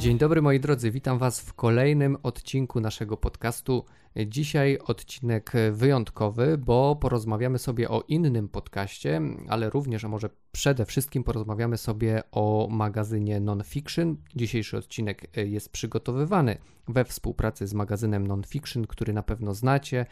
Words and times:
Dzień 0.00 0.18
dobry 0.18 0.42
moi 0.42 0.60
drodzy, 0.60 0.90
witam 0.90 1.18
Was 1.18 1.40
w 1.40 1.54
kolejnym 1.54 2.16
odcinku 2.22 2.80
naszego 2.80 3.16
podcastu. 3.16 3.84
Dzisiaj 4.26 4.78
odcinek 4.78 5.52
wyjątkowy, 5.72 6.58
bo 6.58 6.96
porozmawiamy 6.96 7.58
sobie 7.58 7.88
o 7.88 8.04
innym 8.08 8.48
podcaście, 8.48 9.20
ale 9.48 9.70
również, 9.70 10.04
a 10.04 10.08
może 10.08 10.30
przede 10.52 10.86
wszystkim 10.86 11.24
porozmawiamy 11.24 11.76
sobie 11.76 12.22
o 12.32 12.68
magazynie 12.70 13.40
Nonfiction. 13.40 14.16
Dzisiejszy 14.36 14.76
odcinek 14.76 15.36
jest 15.36 15.72
przygotowywany 15.72 16.58
we 16.88 17.04
współpracy 17.04 17.66
z 17.66 17.74
magazynem 17.74 18.26
Nonfiction, 18.26 18.86
który 18.86 19.12
na 19.12 19.22
pewno 19.22 19.54
znacie 19.54 20.06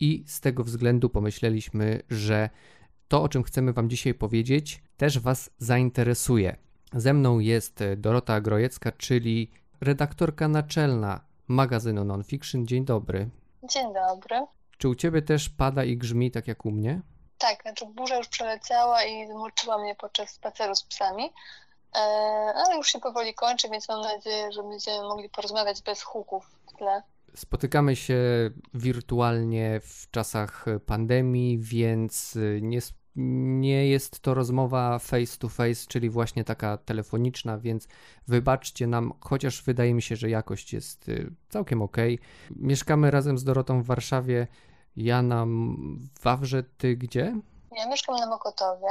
i 0.00 0.24
z 0.26 0.40
tego 0.40 0.64
względu 0.64 1.10
pomyśleliśmy, 1.10 2.02
że 2.10 2.50
to, 3.08 3.22
o 3.22 3.28
czym 3.28 3.42
chcemy 3.42 3.72
Wam 3.72 3.90
dzisiaj 3.90 4.14
powiedzieć, 4.14 4.82
też 4.96 5.18
Was 5.18 5.50
zainteresuje. 5.58 6.67
Ze 6.92 7.12
mną 7.12 7.38
jest 7.38 7.84
Dorota 7.96 8.40
Grojecka, 8.40 8.92
czyli 8.92 9.50
redaktorka 9.80 10.48
naczelna 10.48 11.20
magazynu 11.48 12.04
Nonfiction. 12.04 12.66
Dzień 12.66 12.84
dobry. 12.84 13.28
Dzień 13.62 13.94
dobry. 13.94 14.46
Czy 14.78 14.88
u 14.88 14.94
Ciebie 14.94 15.22
też 15.22 15.48
pada 15.48 15.84
i 15.84 15.96
grzmi 15.96 16.30
tak 16.30 16.48
jak 16.48 16.66
u 16.66 16.70
mnie? 16.70 17.00
Tak, 17.38 17.62
znaczy 17.62 17.86
burza 17.86 18.16
już 18.16 18.28
przeleciała 18.28 19.04
i 19.04 19.26
zmoczyła 19.26 19.78
mnie 19.78 19.94
podczas 19.94 20.30
spaceru 20.30 20.74
z 20.74 20.82
psami, 20.82 21.24
e, 21.96 21.98
ale 22.54 22.76
już 22.76 22.88
się 22.88 22.98
powoli 22.98 23.34
kończy, 23.34 23.68
więc 23.68 23.88
mam 23.88 24.00
nadzieję, 24.00 24.52
że 24.52 24.62
będziemy 24.62 25.02
mogli 25.02 25.28
porozmawiać 25.28 25.82
bez 25.82 26.02
huków 26.02 26.50
w 26.66 26.76
tle. 26.76 27.02
Spotykamy 27.34 27.96
się 27.96 28.16
wirtualnie 28.74 29.80
w 29.80 30.10
czasach 30.10 30.64
pandemii, 30.86 31.58
więc 31.58 32.38
nie, 32.60 32.80
nie 33.18 33.88
jest 33.88 34.20
to 34.20 34.34
rozmowa 34.34 34.98
face 34.98 35.38
to 35.38 35.48
face, 35.48 35.86
czyli 35.88 36.10
właśnie 36.10 36.44
taka 36.44 36.76
telefoniczna, 36.76 37.58
więc 37.58 37.88
wybaczcie 38.28 38.86
nam, 38.86 39.12
chociaż 39.20 39.62
wydaje 39.62 39.94
mi 39.94 40.02
się, 40.02 40.16
że 40.16 40.30
jakość 40.30 40.72
jest 40.72 41.08
y, 41.08 41.30
całkiem 41.48 41.82
ok. 41.82 41.96
Mieszkamy 42.50 43.10
razem 43.10 43.38
z 43.38 43.44
Dorotą 43.44 43.82
w 43.82 43.86
Warszawie. 43.86 44.46
Ja 44.96 45.22
na 45.22 45.46
Wawrze, 46.22 46.62
ty 46.62 46.96
gdzie? 46.96 47.40
Ja 47.76 47.88
mieszkam 47.88 48.16
na 48.16 48.26
Mokotowie. 48.26 48.88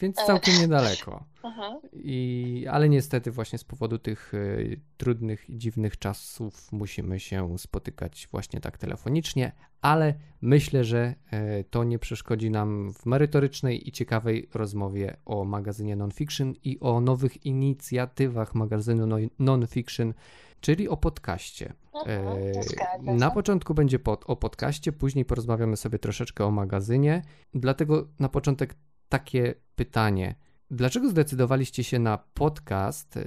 Więc 0.00 0.16
całkiem 0.16 0.54
niedaleko. 0.60 1.24
I, 1.94 2.66
ale 2.70 2.88
niestety 2.88 3.30
właśnie 3.30 3.58
z 3.58 3.64
powodu 3.64 3.98
tych 3.98 4.34
y, 4.34 4.80
trudnych 4.96 5.50
i 5.50 5.58
dziwnych 5.58 5.98
czasów 5.98 6.72
musimy 6.72 7.20
się 7.20 7.58
spotykać 7.58 8.28
właśnie 8.30 8.60
tak 8.60 8.78
telefonicznie, 8.78 9.52
ale 9.80 10.14
myślę, 10.40 10.84
że 10.84 11.14
y, 11.60 11.64
to 11.70 11.84
nie 11.84 11.98
przeszkodzi 11.98 12.50
nam 12.50 12.92
w 12.92 13.06
merytorycznej 13.06 13.88
i 13.88 13.92
ciekawej 13.92 14.48
rozmowie 14.54 15.16
o 15.24 15.44
magazynie 15.44 15.96
Nonfiction 15.96 16.54
i 16.64 16.80
o 16.80 17.00
nowych 17.00 17.46
inicjatywach 17.46 18.54
magazynu 18.54 19.28
Nonfiction, 19.38 20.14
czyli 20.60 20.88
o 20.88 20.96
podcaście. 20.96 21.72
Mhm, 22.06 23.18
na 23.18 23.30
początku 23.30 23.74
będzie 23.74 23.98
pod, 23.98 24.24
o 24.26 24.36
podcaście, 24.36 24.92
później 24.92 25.24
porozmawiamy 25.24 25.76
sobie 25.76 25.98
troszeczkę 25.98 26.44
o 26.44 26.50
magazynie. 26.50 27.22
Dlatego 27.54 28.08
na 28.18 28.28
początek 28.28 28.74
takie 29.10 29.54
pytanie. 29.76 30.34
Dlaczego 30.70 31.08
zdecydowaliście 31.08 31.84
się 31.84 31.98
na 31.98 32.18
podcast? 32.18 33.18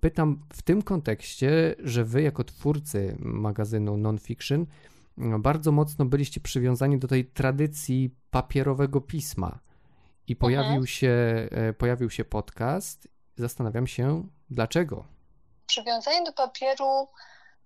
Pytam 0.00 0.46
w 0.52 0.62
tym 0.62 0.82
kontekście, 0.82 1.74
że 1.78 2.04
wy, 2.04 2.22
jako 2.22 2.44
twórcy 2.44 3.16
magazynu 3.18 3.96
Nonfiction, 3.96 4.66
bardzo 5.38 5.72
mocno 5.72 6.04
byliście 6.04 6.40
przywiązani 6.40 6.98
do 6.98 7.08
tej 7.08 7.24
tradycji 7.24 8.16
papierowego 8.30 9.00
pisma. 9.00 9.58
I 10.26 10.36
pojawił, 10.36 10.68
mhm. 10.68 10.86
się, 10.86 11.48
e, 11.50 11.72
pojawił 11.72 12.10
się 12.10 12.24
podcast. 12.24 13.08
Zastanawiam 13.36 13.86
się, 13.86 14.28
dlaczego. 14.50 15.04
Przywiązanie 15.66 16.24
do 16.24 16.32
papieru 16.32 17.08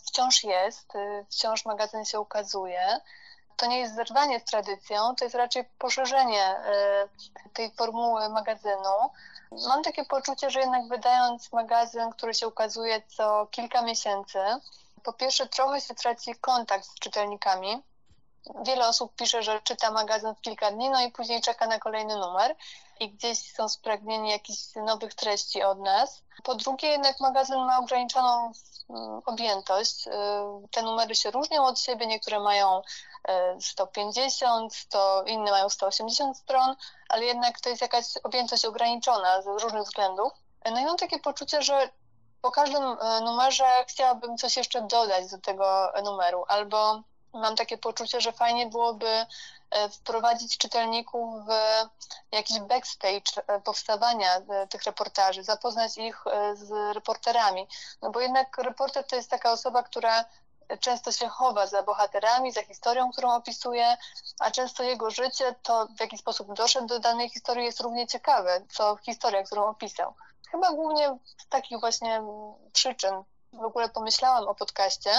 wciąż 0.07 0.45
jest, 0.45 0.95
y, 0.95 1.25
wciąż 1.31 1.65
magazyn 1.65 2.05
się 2.05 2.21
ukazuje 2.21 2.81
to 3.61 3.67
nie 3.67 3.79
jest 3.79 3.95
zerwanie 3.95 4.41
z 4.41 4.45
tradycją, 4.45 5.15
to 5.15 5.25
jest 5.25 5.35
raczej 5.35 5.65
poszerzenie 5.79 6.45
e, 6.45 7.09
tej 7.53 7.71
formuły 7.71 8.29
magazynu. 8.29 9.11
Mam 9.69 9.83
takie 9.83 10.05
poczucie, 10.05 10.51
że 10.51 10.61
jednak 10.61 10.89
wydając 10.89 11.53
magazyn, 11.53 12.11
który 12.11 12.35
się 12.35 12.49
ukazuje 12.49 13.03
co 13.17 13.47
kilka 13.51 13.83
miesięcy, 13.83 14.39
po 15.03 15.13
pierwsze 15.13 15.47
trochę 15.47 15.81
się 15.81 15.95
traci 15.95 16.35
kontakt 16.35 16.85
z 16.85 16.95
czytelnikami. 16.95 17.83
Wiele 18.67 18.89
osób 18.89 19.15
pisze, 19.17 19.43
że 19.43 19.61
czyta 19.61 19.91
magazyn 19.91 20.35
w 20.35 20.41
kilka 20.41 20.71
dni, 20.71 20.91
no 20.91 21.01
i 21.01 21.13
później 21.13 21.41
czeka 21.41 21.67
na 21.67 21.79
kolejny 21.79 22.17
numer 22.17 22.57
i 23.01 23.11
gdzieś 23.11 23.53
są 23.53 23.69
spragnieni 23.69 24.31
jakichś 24.31 24.75
nowych 24.77 25.15
treści 25.15 25.63
od 25.63 25.81
nas. 25.81 26.23
Po 26.43 26.55
drugie, 26.55 26.89
jednak 26.89 27.21
magazyn 27.21 27.59
ma 27.59 27.79
ograniczoną 27.79 28.53
mm, 28.91 29.21
objętość. 29.27 30.07
Y, 30.07 30.11
te 30.71 30.83
numery 30.83 31.15
się 31.15 31.31
różnią 31.31 31.65
od 31.65 31.81
siebie, 31.81 32.07
niektóre 32.07 32.41
mają 32.41 32.83
150, 33.61 34.73
y, 34.73 34.89
to 34.89 35.25
inne 35.27 35.51
mają 35.51 35.69
180 35.69 36.37
stron, 36.37 36.77
ale 37.09 37.25
jednak 37.25 37.61
to 37.61 37.69
jest 37.69 37.83
jakaś 37.83 38.17
objętość 38.23 38.65
ograniczona 38.65 39.43
z 39.43 39.47
różnych 39.47 39.83
względów. 39.83 40.33
No 40.71 40.81
i 40.81 40.85
mam 40.85 40.97
takie 40.97 41.19
poczucie, 41.19 41.63
że 41.63 41.89
po 42.43 42.51
każdym 42.51 42.83
y, 42.83 43.21
numerze 43.21 43.85
chciałabym 43.89 44.37
coś 44.37 44.57
jeszcze 44.57 44.83
dodać 44.83 45.31
do 45.31 45.39
tego 45.39 45.93
numeru, 46.05 46.45
albo 46.49 47.03
mam 47.33 47.57
takie 47.57 47.79
poczucie, 47.79 48.21
że 48.21 48.33
fajnie 48.33 48.67
byłoby 48.67 49.27
E, 49.71 49.89
wprowadzić 49.89 50.59
czytelników 50.59 51.45
w 51.45 51.51
jakiś 52.33 52.61
backstage 52.61 53.43
e, 53.47 53.61
powstawania 53.61 54.37
e, 54.37 54.67
tych 54.67 54.85
reportaży, 54.85 55.43
zapoznać 55.43 55.99
ich 55.99 56.25
z 56.55 56.95
reporterami. 56.95 57.69
No 58.03 58.11
bo 58.11 58.21
jednak 58.21 58.59
reporter 58.59 59.05
to 59.05 59.17
jest 59.17 59.31
taka 59.31 59.53
osoba, 59.53 59.83
która 59.83 60.25
często 60.81 61.13
się 61.13 61.29
chowa 61.29 61.67
za 61.67 61.83
bohaterami, 61.83 62.53
za 62.53 62.63
historią, 62.63 63.13
którą 63.13 63.35
opisuje, 63.35 63.97
a 64.41 64.51
często 64.51 64.83
jego 64.83 65.11
życie, 65.11 65.55
to 65.63 65.87
w 65.97 66.01
jaki 66.01 66.19
sposób 66.19 66.55
doszedł 66.55 66.87
do 66.87 66.99
danej 66.99 67.29
historii 67.31 67.65
jest 67.65 67.81
równie 67.81 68.07
ciekawe, 68.07 68.61
co 68.73 68.97
historia, 68.97 69.43
którą 69.43 69.69
opisał. 69.69 70.15
Chyba 70.51 70.73
głównie 70.73 71.19
z 71.39 71.47
takich 71.49 71.81
właśnie 71.81 72.23
przyczyn 72.73 73.25
w 73.53 73.65
ogóle 73.65 73.89
pomyślałam 73.89 74.49
o 74.49 74.55
podcaście, 74.55 75.11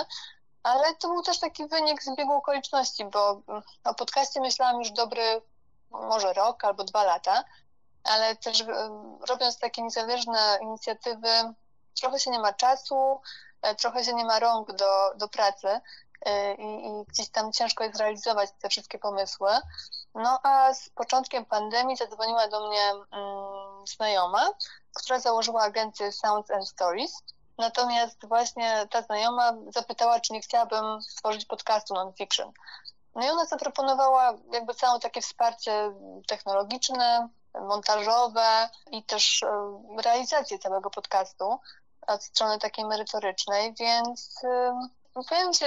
ale 0.63 0.95
to 0.95 1.07
był 1.07 1.23
też 1.23 1.39
taki 1.39 1.67
wynik 1.67 2.03
zbiegu 2.03 2.33
okoliczności, 2.33 3.05
bo 3.05 3.41
o 3.83 3.93
podcaście 3.93 4.41
myślałam 4.41 4.79
już 4.79 4.91
dobry 4.91 5.41
może 5.91 6.33
rok 6.33 6.65
albo 6.65 6.83
dwa 6.83 7.03
lata, 7.03 7.43
ale 8.03 8.35
też 8.35 8.63
robiąc 9.29 9.59
takie 9.59 9.81
niezależne 9.81 10.59
inicjatywy, 10.61 11.53
trochę 12.01 12.19
się 12.19 12.31
nie 12.31 12.39
ma 12.39 12.53
czasu, 12.53 13.21
trochę 13.77 14.03
się 14.03 14.13
nie 14.13 14.25
ma 14.25 14.39
rąk 14.39 14.71
do, 14.71 15.13
do 15.15 15.27
pracy 15.27 15.67
e, 16.25 16.53
i, 16.53 16.87
i 16.87 17.05
gdzieś 17.07 17.29
tam 17.29 17.51
ciężko 17.51 17.83
jest 17.83 17.99
realizować 17.99 18.49
te 18.61 18.69
wszystkie 18.69 18.99
pomysły. 18.99 19.49
No 20.15 20.39
a 20.43 20.73
z 20.73 20.89
początkiem 20.89 21.45
pandemii 21.45 21.97
zadzwoniła 21.97 22.47
do 22.47 22.67
mnie 22.67 22.91
mm, 22.91 23.87
znajoma, 23.87 24.49
która 24.93 25.19
założyła 25.19 25.63
agencję 25.63 26.11
Sounds 26.11 26.51
and 26.51 26.67
Stories 26.67 27.23
Natomiast 27.61 28.25
właśnie 28.25 28.87
ta 28.89 29.01
znajoma 29.01 29.53
zapytała, 29.67 30.19
czy 30.19 30.33
nie 30.33 30.41
chciałabym 30.41 31.01
stworzyć 31.01 31.45
podcastu 31.45 31.93
non-fiction. 31.93 32.51
No 33.15 33.25
i 33.25 33.29
ona 33.29 33.45
zaproponowała 33.45 34.33
jakby 34.53 34.73
całe 34.73 34.99
takie 34.99 35.21
wsparcie 35.21 35.91
technologiczne, 36.27 37.29
montażowe 37.61 38.69
i 38.91 39.03
też 39.03 39.43
e, 39.43 40.01
realizację 40.03 40.59
całego 40.59 40.89
podcastu 40.89 41.59
od 42.07 42.23
strony 42.23 42.59
takiej 42.59 42.85
merytorycznej, 42.85 43.73
więc 43.79 44.41
Powiem 45.13 45.53
Ci, 45.53 45.65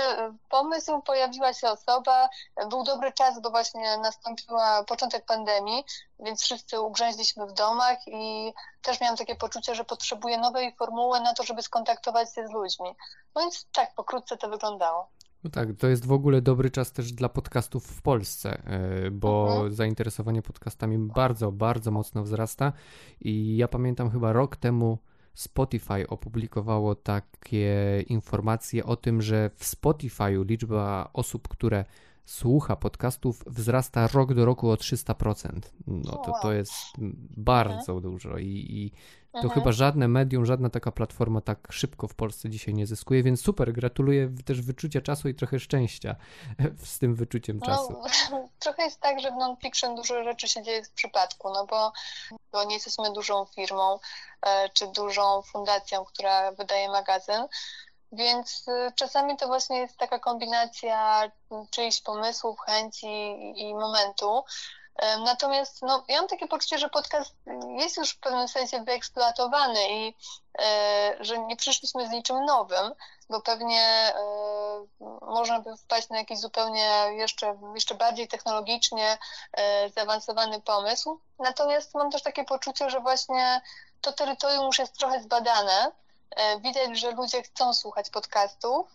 pomysł, 0.51 1.03
pojawiła 1.03 1.53
się 1.53 1.69
osoba, 1.71 2.29
był 2.71 2.85
dobry 2.85 3.13
czas, 3.13 3.41
bo 3.43 3.51
właśnie 3.51 3.99
nastąpiła 3.99 4.85
początek 4.85 5.25
pandemii, 5.25 5.85
więc 6.21 6.43
wszyscy 6.43 6.81
ugrzęźliśmy 6.81 7.47
w 7.47 7.53
domach 7.53 7.99
i 8.07 8.53
też 8.83 9.01
miałam 9.01 9.17
takie 9.17 9.35
poczucie, 9.35 9.75
że 9.75 9.85
potrzebuję 9.85 10.39
nowej 10.39 10.75
formuły 10.77 11.21
na 11.21 11.35
to, 11.35 11.43
żeby 11.43 11.63
skontaktować 11.63 12.35
się 12.35 12.49
z 12.49 12.51
ludźmi. 12.51 12.89
No 13.35 13.43
więc 13.43 13.67
tak, 13.73 13.95
pokrótce 13.95 14.37
to 14.37 14.49
wyglądało. 14.49 15.09
No 15.45 15.51
tak, 15.51 15.69
to 15.81 15.87
jest 15.87 16.07
w 16.07 16.13
ogóle 16.13 16.43
dobry 16.43 16.71
czas 16.71 16.93
też 16.93 17.13
dla 17.13 17.29
podcastów 17.29 17.87
w 17.87 18.03
Polsce, 18.03 18.63
e, 18.67 19.11
bo 19.11 19.47
mhm. 19.51 19.75
zainteresowanie 19.75 20.43
podcastami 20.43 20.99
bardzo, 20.99 21.53
bardzo 21.53 21.91
mocno 21.91 22.23
wzrasta 22.23 22.73
i 23.21 23.57
ja 23.57 23.69
pamiętam 23.69 24.11
chyba 24.11 24.33
rok 24.33 24.57
temu 24.57 24.99
Spotify 25.35 26.09
opublikowało 26.09 26.95
takie 26.95 28.05
informacje 28.09 28.85
o 28.85 28.97
tym, 28.97 29.23
że 29.23 29.51
w 29.57 29.65
Spotify'u 29.65 30.47
liczba 30.47 31.11
osób, 31.13 31.49
które 31.49 31.85
słucha 32.25 32.77
podcastów 32.77 33.45
wzrasta 33.47 34.07
rok 34.07 34.35
do 34.35 34.45
roku 34.45 34.71
o 34.71 34.75
300%. 34.75 35.61
No 35.87 36.13
to, 36.17 36.33
to 36.43 36.53
jest 36.53 36.73
bardzo 37.37 37.93
mhm. 37.93 38.01
dużo 38.01 38.39
i, 38.39 38.67
i 38.71 38.93
to 39.33 39.39
mhm. 39.39 39.55
chyba 39.55 39.73
żadne 39.73 40.09
medium, 40.09 40.47
żadna 40.47 40.71
taka 40.71 40.93
platforma 40.93 41.41
tak 41.41 41.69
szybko 41.71 42.09
w 42.09 42.15
Polsce 42.15 42.51
dzisiaj 42.51 42.75
nie 42.75 42.87
zyskuje, 42.87 43.23
więc 43.23 43.43
super, 43.43 43.73
gratuluję 43.73 44.31
też 44.45 44.63
wyczucia 44.63 45.01
czasu 45.01 45.29
i 45.29 45.35
trochę 45.35 45.59
szczęścia 45.59 46.17
z 46.85 46.99
tym 46.99 47.15
wyczuciem 47.15 47.59
no, 47.59 47.67
czasu. 47.67 48.03
trochę 48.65 48.83
jest 48.83 49.01
tak, 49.01 49.21
że 49.21 49.31
w 49.31 49.35
non-fiction 49.35 49.95
dużo 49.95 50.25
rzeczy 50.25 50.49
się 50.49 50.63
dzieje 50.63 50.85
w 50.85 50.91
przypadku, 50.91 51.51
no 51.55 51.67
bo, 51.67 51.93
bo 52.53 52.65
nie 52.65 52.75
jesteśmy 52.75 53.13
dużą 53.13 53.45
firmą 53.45 53.99
e, 54.47 54.69
czy 54.69 54.87
dużą 54.87 55.43
fundacją, 55.43 56.05
która 56.05 56.53
wydaje 56.53 56.89
magazyn, 56.89 57.47
więc 58.15 58.69
y, 58.69 58.93
czasami 58.97 59.37
to 59.37 59.47
właśnie 59.47 59.79
jest 59.79 59.97
taka 59.97 60.19
kombinacja 60.19 61.31
czyichś 61.71 62.01
pomysłów, 62.01 62.61
chęci 62.61 63.37
i 63.57 63.75
momentu. 63.75 64.45
Natomiast 65.25 65.83
no, 65.83 66.05
ja 66.09 66.19
mam 66.19 66.29
takie 66.29 66.49
poczucie, 66.49 66.79
że 66.79 66.89
podcast 66.89 67.35
jest 67.79 67.97
już 67.97 68.11
w 68.11 68.21
pewnym 68.21 68.49
sensie 68.49 68.85
wyeksploatowany 68.85 69.89
i 69.91 70.15
e, 70.59 71.17
że 71.21 71.39
nie 71.39 71.57
przyszliśmy 71.57 72.07
z 72.09 72.11
niczym 72.11 72.45
nowym, 72.45 72.95
bo 73.31 73.41
pewnie 73.41 73.83
e, 73.83 74.15
można 75.23 75.61
by 75.61 75.77
wpaść 75.77 76.09
na 76.09 76.19
jakiś 76.19 76.39
zupełnie 76.39 76.89
jeszcze, 77.11 77.59
jeszcze 77.75 77.95
bardziej 77.95 78.29
technologicznie 78.29 79.19
e, 79.53 79.91
zaawansowany 79.91 80.61
pomysł. 80.61 81.21
Natomiast 81.39 81.95
mam 81.95 82.11
też 82.11 82.23
takie 82.23 82.45
poczucie, 82.45 82.91
że 82.91 83.01
właśnie 83.01 83.61
to 84.01 84.13
terytorium 84.13 84.67
już 84.67 84.79
jest 84.79 84.99
trochę 84.99 85.23
zbadane 85.23 85.93
widać, 86.61 86.99
że 86.99 87.11
ludzie 87.11 87.43
chcą 87.43 87.75
słuchać 87.75 88.11
podcastów, 88.11 88.87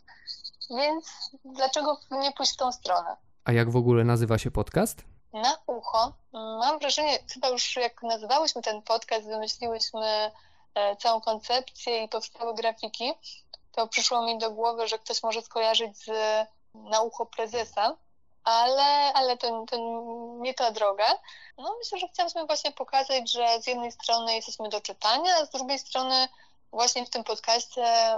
więc 0.70 1.06
dlaczego 1.46 2.00
nie 2.12 2.32
pójść 2.32 2.54
w 2.54 2.58
tą 2.58 2.72
stronę? 2.72 3.18
A 3.46 3.52
jak 3.52 3.72
w 3.72 3.76
ogóle 3.76 4.04
nazywa 4.04 4.38
się 4.38 4.52
podcast? 4.52 5.04
Na 5.34 5.58
ucho. 5.68 6.14
Mam 6.34 6.80
wrażenie, 6.80 7.20
chyba 7.34 7.50
już 7.50 7.76
jak 7.76 8.04
nazywałyśmy 8.04 8.62
ten 8.62 8.82
podcast, 8.82 9.28
wymyśliłyśmy 9.28 10.32
e, 10.76 10.96
całą 10.96 11.22
koncepcję 11.22 12.04
i 12.04 12.10
powstały 12.10 12.54
grafiki, 12.54 13.14
to 13.72 13.88
przyszło 13.88 14.22
mi 14.22 14.38
do 14.38 14.52
głowy, 14.52 14.88
że 14.88 15.00
ktoś 15.00 15.24
może 15.24 15.42
skojarzyć 15.42 15.98
z 15.98 16.10
na 16.74 17.02
ucho 17.02 17.26
prezesa, 17.26 17.98
ale, 18.44 19.14
ale 19.14 19.38
to, 19.38 19.66
to 19.66 19.78
nie 20.40 20.54
ta 20.54 20.72
droga. 20.72 21.06
No 21.58 21.76
myślę, 21.80 22.00
że 22.00 22.08
chciałabym 22.08 22.48
właśnie 22.48 22.72
pokazać, 22.72 23.32
że 23.32 23.62
z 23.62 23.68
jednej 23.68 23.92
strony 23.92 24.36
jesteśmy 24.36 24.70
do 24.70 24.82
czytania, 24.82 25.36
a 25.42 25.46
z 25.46 25.50
drugiej 25.50 25.80
strony 25.80 26.28
właśnie 26.71 27.06
w 27.06 27.10
tym 27.10 27.24
podcaście 27.24 27.83
y, 27.83 28.18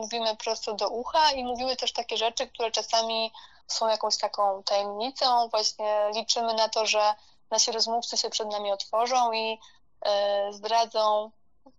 mówimy 0.00 0.36
prosto 0.36 0.74
do 0.74 0.88
ucha 0.88 1.32
i 1.32 1.44
mówimy 1.44 1.76
też 1.76 1.92
takie 1.92 2.16
rzeczy, 2.16 2.46
które 2.46 2.70
czasami 2.70 3.32
są 3.66 3.88
jakąś 3.88 4.16
taką 4.16 4.62
tajemnicą. 4.62 5.48
Właśnie 5.48 6.10
liczymy 6.14 6.54
na 6.54 6.68
to, 6.68 6.86
że 6.86 7.14
nasi 7.50 7.72
rozmówcy 7.72 8.16
się 8.16 8.30
przed 8.30 8.50
nami 8.50 8.72
otworzą 8.72 9.32
i 9.32 9.52
y, 9.52 10.52
zdradzą 10.52 11.30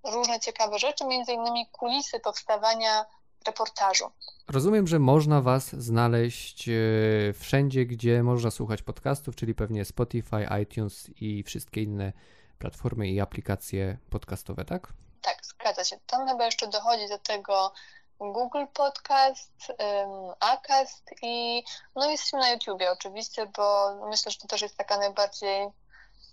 różne 0.03 0.39
ciekawe 0.39 0.79
rzeczy, 0.79 1.05
między 1.05 1.33
innymi 1.33 1.67
kulisy 1.71 2.19
powstawania 2.19 3.05
reportażu. 3.47 4.05
Rozumiem, 4.47 4.87
że 4.87 4.99
można 4.99 5.41
Was 5.41 5.75
znaleźć 5.75 6.69
y, 6.69 7.33
wszędzie, 7.39 7.85
gdzie 7.85 8.23
można 8.23 8.51
słuchać 8.51 8.81
podcastów, 8.81 9.35
czyli 9.35 9.55
pewnie 9.55 9.85
Spotify, 9.85 10.47
iTunes 10.63 11.09
i 11.21 11.43
wszystkie 11.43 11.83
inne 11.83 12.13
platformy 12.59 13.07
i 13.07 13.19
aplikacje 13.19 13.97
podcastowe, 14.09 14.65
tak? 14.65 14.93
Tak, 15.23 15.45
zgadza 15.45 15.83
się. 15.83 15.99
Tam 16.07 16.27
chyba 16.27 16.45
jeszcze 16.45 16.67
dochodzi 16.67 17.07
do 17.09 17.19
tego 17.19 17.73
Google 18.19 18.65
Podcast, 18.73 19.51
um, 19.69 20.33
Acast 20.39 21.09
i 21.21 21.63
no 21.95 22.09
jesteśmy 22.09 22.39
na 22.39 22.49
YouTubie 22.49 22.91
oczywiście, 22.91 23.45
bo 23.45 23.95
myślę, 24.09 24.31
że 24.31 24.37
to 24.37 24.47
też 24.47 24.61
jest 24.61 24.77
taka 24.77 24.97
najbardziej 24.97 25.67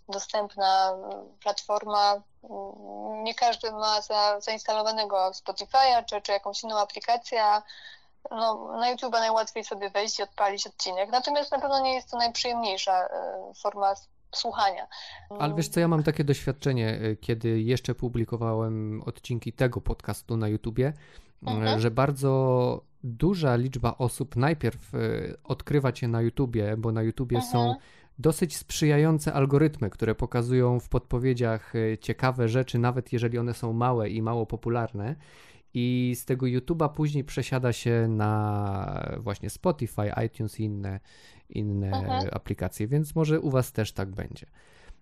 dostępna 0.08 0.92
platforma. 1.40 2.22
Nie 3.22 3.34
każdy 3.34 3.72
ma 3.72 4.00
za, 4.00 4.40
zainstalowanego 4.40 5.30
Spotify'a 5.30 6.04
czy, 6.04 6.20
czy 6.20 6.32
jakąś 6.32 6.62
inną 6.62 6.78
aplikację. 6.78 7.62
No, 8.30 8.72
na 8.76 8.90
YouTube 8.90 9.12
najłatwiej 9.12 9.64
sobie 9.64 9.90
wejść 9.90 10.18
i 10.18 10.22
odpalić 10.22 10.66
odcinek. 10.66 11.10
Natomiast 11.10 11.52
na 11.52 11.58
pewno 11.58 11.80
nie 11.80 11.94
jest 11.94 12.10
to 12.10 12.16
najprzyjemniejsza 12.16 13.04
e, 13.04 13.52
forma 13.62 13.94
słuchania. 14.34 14.86
Ale 15.38 15.54
wiesz 15.54 15.68
co, 15.68 15.80
ja 15.80 15.88
mam 15.88 16.02
takie 16.02 16.24
doświadczenie, 16.24 17.00
y, 17.02 17.16
kiedy 17.20 17.60
jeszcze 17.60 17.94
publikowałem 17.94 19.02
odcinki 19.02 19.52
tego 19.52 19.80
podcastu 19.80 20.36
na 20.36 20.48
YouTubie, 20.48 20.92
y, 21.42 21.50
mhm. 21.50 21.80
że 21.80 21.90
bardzo 21.90 22.84
duża 23.04 23.56
liczba 23.56 23.94
osób 23.98 24.36
najpierw 24.36 24.94
y, 24.94 25.36
odkrywa 25.44 25.92
cię 25.92 26.08
na 26.08 26.22
YouTubie, 26.22 26.76
bo 26.78 26.92
na 26.92 27.02
YouTubie 27.02 27.36
mhm. 27.36 27.52
są 27.52 27.74
dosyć 28.18 28.56
sprzyjające 28.56 29.32
algorytmy, 29.32 29.90
które 29.90 30.14
pokazują 30.14 30.80
w 30.80 30.88
podpowiedziach 30.88 31.72
ciekawe 32.00 32.48
rzeczy, 32.48 32.78
nawet 32.78 33.12
jeżeli 33.12 33.38
one 33.38 33.54
są 33.54 33.72
małe 33.72 34.10
i 34.10 34.22
mało 34.22 34.46
popularne. 34.46 35.16
I 35.74 36.14
z 36.16 36.24
tego 36.24 36.46
YouTube'a 36.46 36.88
później 36.88 37.24
przesiada 37.24 37.72
się 37.72 38.06
na 38.08 39.16
właśnie 39.18 39.50
Spotify, 39.50 40.12
iTunes 40.26 40.60
i 40.60 40.64
inne, 40.64 41.00
inne 41.58 41.86
mhm. 41.86 42.28
aplikacje, 42.32 42.86
więc 42.86 43.14
może 43.14 43.40
u 43.40 43.50
Was 43.50 43.72
też 43.72 43.92
tak 43.92 44.10
będzie. 44.10 44.46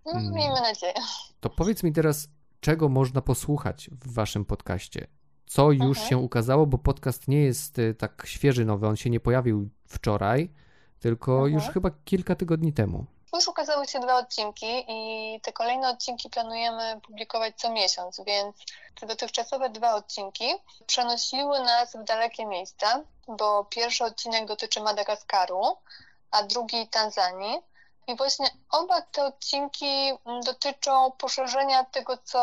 No, 0.07 0.13
mm. 0.13 0.33
miejmy 0.33 0.61
nadzieję. 0.61 0.95
To 1.41 1.51
powiedz 1.51 1.83
mi 1.83 1.93
teraz, 1.93 2.29
czego 2.61 2.89
można 2.89 3.21
posłuchać 3.23 3.91
w 3.93 4.15
Waszym 4.15 4.45
podcaście? 4.45 5.07
Co 5.47 5.73
już 5.73 5.99
mhm. 5.99 6.09
się 6.09 6.17
ukazało, 6.19 6.67
bo 6.67 6.79
podcast 6.79 7.29
nie 7.29 7.43
jest 7.43 7.79
y, 7.79 7.95
tak 7.95 8.23
świeży, 8.27 8.65
nowy, 8.65 8.87
on 8.87 8.97
się 8.97 9.11
nie 9.11 9.21
pojawił 9.21 9.69
wczoraj, 9.87 10.51
tylko 11.01 11.33
mhm. 11.33 11.53
już 11.53 11.65
chyba 11.65 11.91
kilka 12.05 12.35
tygodni 12.35 12.73
temu. 12.73 13.07
Już 13.35 13.49
ukazały 13.49 13.87
się 13.87 14.01
dwa 14.01 14.19
odcinki 14.19 14.85
i 14.89 15.41
te 15.41 15.53
kolejne 15.53 15.89
odcinki 15.89 16.31
planujemy 16.31 17.01
publikować 17.01 17.55
co 17.57 17.73
miesiąc, 17.73 18.21
więc 18.27 18.57
te 19.01 19.07
dotychczasowe 19.07 19.71
dwa 19.71 19.95
odcinki 19.95 20.45
przenosiły 20.87 21.61
nas 21.61 21.97
w 21.97 22.05
dalekie 22.05 22.47
miejsca, 22.47 23.05
bo 23.29 23.65
pierwszy 23.65 24.05
odcinek 24.05 24.49
dotyczy 24.49 24.81
Madagaskaru, 24.81 25.63
a 26.31 26.43
drugi 26.43 26.89
Tanzanii. 26.89 27.63
I 28.09 28.17
właśnie 28.17 28.47
oba 28.71 29.03
te 29.03 29.25
odcinki 29.25 30.13
dotyczą 30.45 31.13
poszerzenia 31.13 31.85
tego, 31.85 32.17
co 32.25 32.41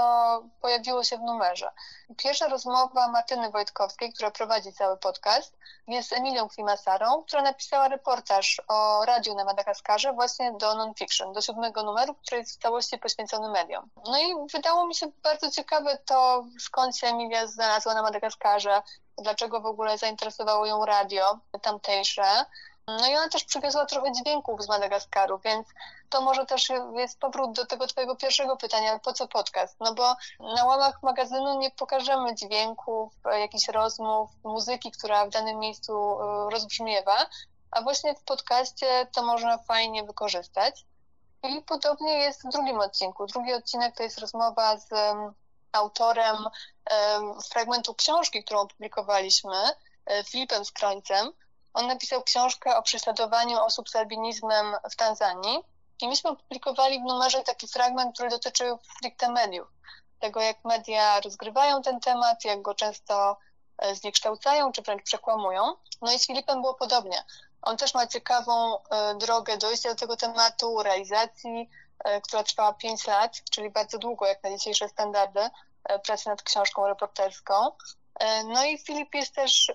pojawiło 0.61 1.03
się 1.03 1.17
w 1.17 1.21
numerze. 1.21 1.71
Pierwsza 2.17 2.47
rozmowa 2.47 3.07
Martyny 3.07 3.51
Wojtkowskiej, 3.51 4.13
która 4.13 4.31
prowadzi 4.31 4.73
cały 4.73 4.97
podcast, 4.97 5.57
jest 5.87 6.09
z 6.09 6.13
Emilią 6.13 6.49
Klimasarą, 6.49 7.23
która 7.23 7.41
napisała 7.41 7.87
reportaż 7.87 8.61
o 8.67 9.05
radiu 9.05 9.35
na 9.35 9.45
Madagaskarze 9.45 10.13
właśnie 10.13 10.51
do 10.51 10.75
non-fiction, 10.75 11.33
do 11.33 11.41
siódmego 11.41 11.83
numeru, 11.83 12.13
który 12.13 12.37
jest 12.37 12.57
w 12.57 12.61
całości 12.61 12.97
poświęcony 12.97 13.49
mediom. 13.49 13.89
No 14.05 14.17
i 14.17 14.35
wydało 14.53 14.87
mi 14.87 14.95
się 14.95 15.11
bardzo 15.23 15.51
ciekawe 15.51 15.97
to, 15.97 16.45
skąd 16.59 16.97
się 16.97 17.07
Emilia 17.07 17.47
znalazła 17.47 17.93
na 17.93 18.01
Madagaskarze, 18.01 18.81
dlaczego 19.17 19.61
w 19.61 19.65
ogóle 19.65 19.97
zainteresowało 19.97 20.65
ją 20.65 20.85
radio 20.85 21.39
tamtejsze. 21.61 22.45
No 22.87 23.07
i 23.07 23.15
ona 23.15 23.29
też 23.29 23.43
przywiozła 23.43 23.85
trochę 23.85 24.11
dźwięków 24.11 24.63
z 24.63 24.67
Madagaskaru, 24.67 25.39
więc 25.39 25.67
to 26.09 26.21
może 26.21 26.45
też 26.45 26.69
jest 26.95 27.19
powrót 27.19 27.51
do 27.51 27.65
tego 27.65 27.87
twojego 27.87 28.15
pierwszego 28.15 28.57
pytania, 28.57 28.99
po 28.99 29.13
co 29.13 29.27
podcast? 29.27 29.77
No 29.79 29.93
bo 29.93 30.15
na 30.39 30.65
łamach 30.65 31.03
magazynu 31.03 31.59
nie 31.59 31.71
pokażemy 31.71 32.35
dźwięków, 32.35 33.13
jakichś 33.39 33.67
rozmów, 33.67 34.29
muzyki, 34.43 34.91
która 34.91 35.25
w 35.25 35.29
danym 35.29 35.59
miejscu 35.59 35.93
e, 35.93 36.49
rozbrzmiewa, 36.49 37.25
a 37.71 37.81
właśnie 37.81 38.15
w 38.15 38.23
podcaście 38.23 39.07
to 39.11 39.23
można 39.23 39.57
fajnie 39.57 40.03
wykorzystać. 40.03 40.85
I 41.43 41.61
podobnie 41.61 42.13
jest 42.13 42.47
w 42.47 42.51
drugim 42.51 42.79
odcinku. 42.79 43.25
Drugi 43.25 43.53
odcinek 43.53 43.95
to 43.97 44.03
jest 44.03 44.19
rozmowa 44.19 44.77
z 44.77 44.89
autorem 45.71 46.37
fragmentu 47.51 47.93
książki, 47.93 48.43
którą 48.43 48.59
opublikowaliśmy, 48.59 49.55
e, 50.05 50.23
Filipem 50.23 50.65
Skrońcem, 50.65 51.33
on 51.75 51.87
napisał 51.87 52.23
książkę 52.23 52.77
o 52.77 52.81
prześladowaniu 52.81 53.59
osób 53.59 53.89
z 53.89 53.95
albinizmem 53.95 54.75
w 54.91 54.95
Tanzanii 54.95 55.59
i 56.01 56.07
myśmy 56.07 56.29
opublikowali 56.29 56.99
w 56.99 57.03
numerze 57.03 57.43
taki 57.43 57.67
fragment, 57.67 58.15
który 58.15 58.29
dotyczył 58.29 58.79
stricte 58.97 59.31
mediów. 59.31 59.67
Tego, 60.19 60.41
jak 60.41 60.65
media 60.65 61.19
rozgrywają 61.21 61.81
ten 61.81 61.99
temat, 61.99 62.45
jak 62.45 62.61
go 62.61 62.73
często 62.73 63.37
e, 63.77 63.95
zniekształcają 63.95 64.71
czy 64.71 64.81
wręcz 64.81 65.03
przekłamują. 65.03 65.75
No 66.01 66.13
i 66.13 66.19
z 66.19 66.27
Filipem 66.27 66.61
było 66.61 66.73
podobnie. 66.73 67.23
On 67.61 67.77
też 67.77 67.93
ma 67.93 68.07
ciekawą 68.07 68.77
e, 68.77 69.15
drogę 69.15 69.57
dojścia 69.57 69.89
do 69.89 69.95
tego 69.95 70.17
tematu, 70.17 70.83
realizacji, 70.83 71.69
e, 72.03 72.21
która 72.21 72.43
trwała 72.43 72.73
5 72.73 73.07
lat, 73.07 73.41
czyli 73.51 73.69
bardzo 73.69 73.97
długo 73.97 74.25
jak 74.25 74.43
na 74.43 74.57
dzisiejsze 74.57 74.89
standardy 74.89 75.49
pracy 76.03 76.29
nad 76.29 76.41
książką 76.41 76.87
reporterską. 76.87 77.53
No 78.45 78.65
i 78.65 78.77
Filip 78.77 79.15
jest 79.15 79.35
też 79.35 79.71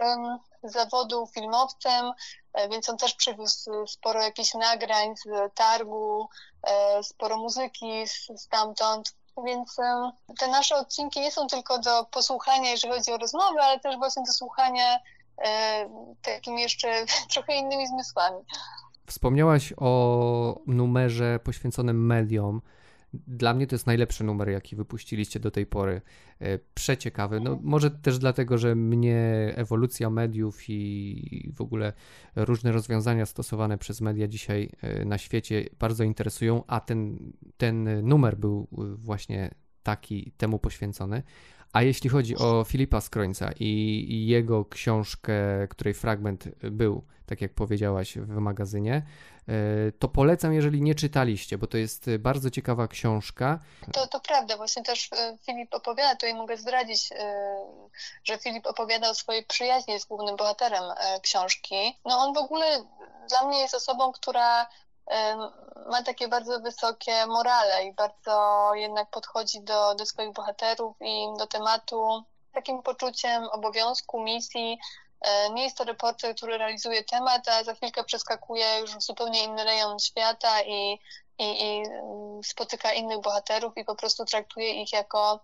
zawodu 0.62 1.26
filmowcem, 1.34 2.12
e, 2.52 2.68
więc 2.68 2.88
on 2.88 2.96
też 2.96 3.14
przywiózł 3.14 3.86
sporo 3.86 4.22
jakichś 4.22 4.54
nagrań 4.54 5.16
z 5.16 5.54
targu, 5.54 6.28
e, 6.62 7.02
sporo 7.02 7.36
muzyki 7.36 8.04
stamtąd. 8.36 9.14
Więc 9.44 9.78
e, 9.78 10.12
te 10.38 10.48
nasze 10.48 10.76
odcinki 10.76 11.20
nie 11.20 11.32
są 11.32 11.46
tylko 11.46 11.78
do 11.78 12.04
posłuchania, 12.04 12.70
jeżeli 12.70 12.94
chodzi 12.94 13.12
o 13.12 13.18
rozmowy, 13.18 13.60
ale 13.60 13.80
też 13.80 13.96
właśnie 13.96 14.22
do 14.22 14.32
słuchania 14.32 14.98
takimi 16.22 16.62
jeszcze 16.62 17.04
trochę 17.32 17.54
innymi 17.54 17.86
zmysłami. 17.88 18.44
Wspomniałaś 19.06 19.72
o 19.76 20.60
numerze 20.66 21.38
poświęconym 21.38 22.06
mediom. 22.06 22.60
Dla 23.14 23.54
mnie 23.54 23.66
to 23.66 23.74
jest 23.74 23.86
najlepszy 23.86 24.24
numer, 24.24 24.48
jaki 24.48 24.76
wypuściliście 24.76 25.40
do 25.40 25.50
tej 25.50 25.66
pory. 25.66 26.00
E, 26.40 26.58
przeciekawy. 26.74 27.40
No, 27.40 27.58
może 27.62 27.90
też 27.90 28.18
dlatego, 28.18 28.58
że 28.58 28.74
mnie 28.74 29.52
ewolucja 29.56 30.10
mediów 30.10 30.64
i 30.68 31.52
w 31.54 31.60
ogóle 31.60 31.92
różne 32.36 32.72
rozwiązania 32.72 33.26
stosowane 33.26 33.78
przez 33.78 34.00
media 34.00 34.28
dzisiaj 34.28 34.70
e, 34.80 35.04
na 35.04 35.18
świecie 35.18 35.64
bardzo 35.78 36.04
interesują, 36.04 36.64
a 36.66 36.80
ten, 36.80 37.32
ten 37.56 38.06
numer 38.08 38.36
był 38.36 38.68
właśnie 38.94 39.50
taki 39.82 40.32
temu 40.36 40.58
poświęcony. 40.58 41.22
A 41.72 41.82
jeśli 41.82 42.10
chodzi 42.10 42.36
o 42.36 42.64
Filipa 42.64 43.00
Skrońca 43.00 43.50
i 43.60 44.26
jego 44.26 44.64
książkę, 44.64 45.32
której 45.68 45.94
fragment 45.94 46.48
był, 46.62 47.04
tak 47.26 47.40
jak 47.40 47.54
powiedziałaś, 47.54 48.18
w 48.18 48.36
magazynie, 48.36 48.94
e, 49.48 49.52
to 49.98 50.08
polecam, 50.08 50.52
jeżeli 50.54 50.82
nie 50.82 50.94
czytaliście, 50.94 51.58
bo 51.58 51.66
to 51.66 51.78
jest 51.78 52.06
bardzo 52.18 52.50
ciekawa 52.50 52.88
książka. 52.88 53.58
To, 53.92 54.06
to 54.06 54.20
prawda, 54.20 54.56
właśnie 54.56 54.82
też 54.82 55.10
e, 55.12 55.38
Filip 55.46 55.74
opowiada, 55.74 56.14
tutaj 56.14 56.34
mogę 56.34 56.56
zdradzić, 56.56 57.12
e, 57.12 57.56
że 58.24 58.38
Filip 58.38 58.66
opowiada 58.66 59.10
o 59.10 59.14
swojej 59.14 59.44
przyjaźni 59.44 60.00
z 60.00 60.04
głównym 60.04 60.36
bohaterem 60.36 60.82
książki. 61.22 61.98
No 62.04 62.18
on 62.18 62.34
w 62.34 62.38
ogóle 62.38 62.84
dla 63.28 63.48
mnie 63.48 63.58
jest 63.58 63.74
osobą, 63.74 64.12
która 64.12 64.66
ma 65.90 66.02
takie 66.02 66.28
bardzo 66.28 66.60
wysokie 66.60 67.26
morale 67.26 67.84
i 67.84 67.94
bardzo 67.94 68.70
jednak 68.74 69.10
podchodzi 69.10 69.62
do, 69.62 69.94
do 69.94 70.06
swoich 70.06 70.32
bohaterów 70.32 70.96
i 71.00 71.26
do 71.38 71.46
tematu 71.46 72.24
takim 72.52 72.82
poczuciem 72.82 73.44
obowiązku, 73.44 74.22
misji. 74.22 74.78
Nie 75.52 75.62
jest 75.62 75.76
to 75.76 75.84
reporter, 75.84 76.34
który 76.34 76.58
realizuje 76.58 77.04
temat, 77.04 77.48
a 77.48 77.64
za 77.64 77.74
chwilkę 77.74 78.04
przeskakuje 78.04 78.78
już 78.80 78.96
w 78.96 79.02
zupełnie 79.02 79.44
inny 79.44 79.64
rejon 79.64 79.98
świata 79.98 80.62
i, 80.62 80.98
i, 81.38 81.78
i 81.78 81.82
spotyka 82.44 82.92
innych 82.92 83.20
bohaterów 83.20 83.72
i 83.76 83.84
po 83.84 83.94
prostu 83.94 84.24
traktuje 84.24 84.82
ich 84.82 84.92
jako 84.92 85.40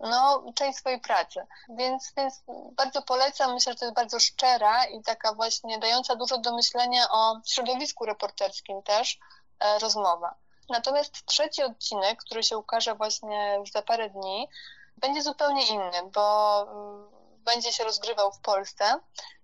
no, 0.00 0.44
część 0.54 0.78
swojej 0.78 1.00
pracy. 1.00 1.46
Więc, 1.68 2.12
więc 2.16 2.42
bardzo 2.72 3.02
polecam, 3.02 3.54
myślę, 3.54 3.72
że 3.72 3.78
to 3.78 3.84
jest 3.84 3.96
bardzo 3.96 4.20
szczera 4.20 4.84
i 4.84 5.02
taka 5.02 5.34
właśnie 5.34 5.78
dająca 5.78 6.16
dużo 6.16 6.38
do 6.38 6.56
myślenia 6.56 7.10
o 7.10 7.40
środowisku 7.46 8.06
reporterskim 8.06 8.82
też 8.82 9.18
e, 9.60 9.78
rozmowa. 9.78 10.34
Natomiast 10.68 11.26
trzeci 11.26 11.62
odcinek, 11.62 12.20
który 12.20 12.42
się 12.42 12.58
ukaże 12.58 12.94
właśnie 12.94 13.58
za 13.72 13.82
parę 13.82 14.10
dni, 14.10 14.48
będzie 14.96 15.22
zupełnie 15.22 15.66
inny, 15.66 16.10
bo 16.12 16.62
mm, 16.62 17.10
będzie 17.44 17.72
się 17.72 17.84
rozgrywał 17.84 18.32
w 18.32 18.40
Polsce. 18.40 19.00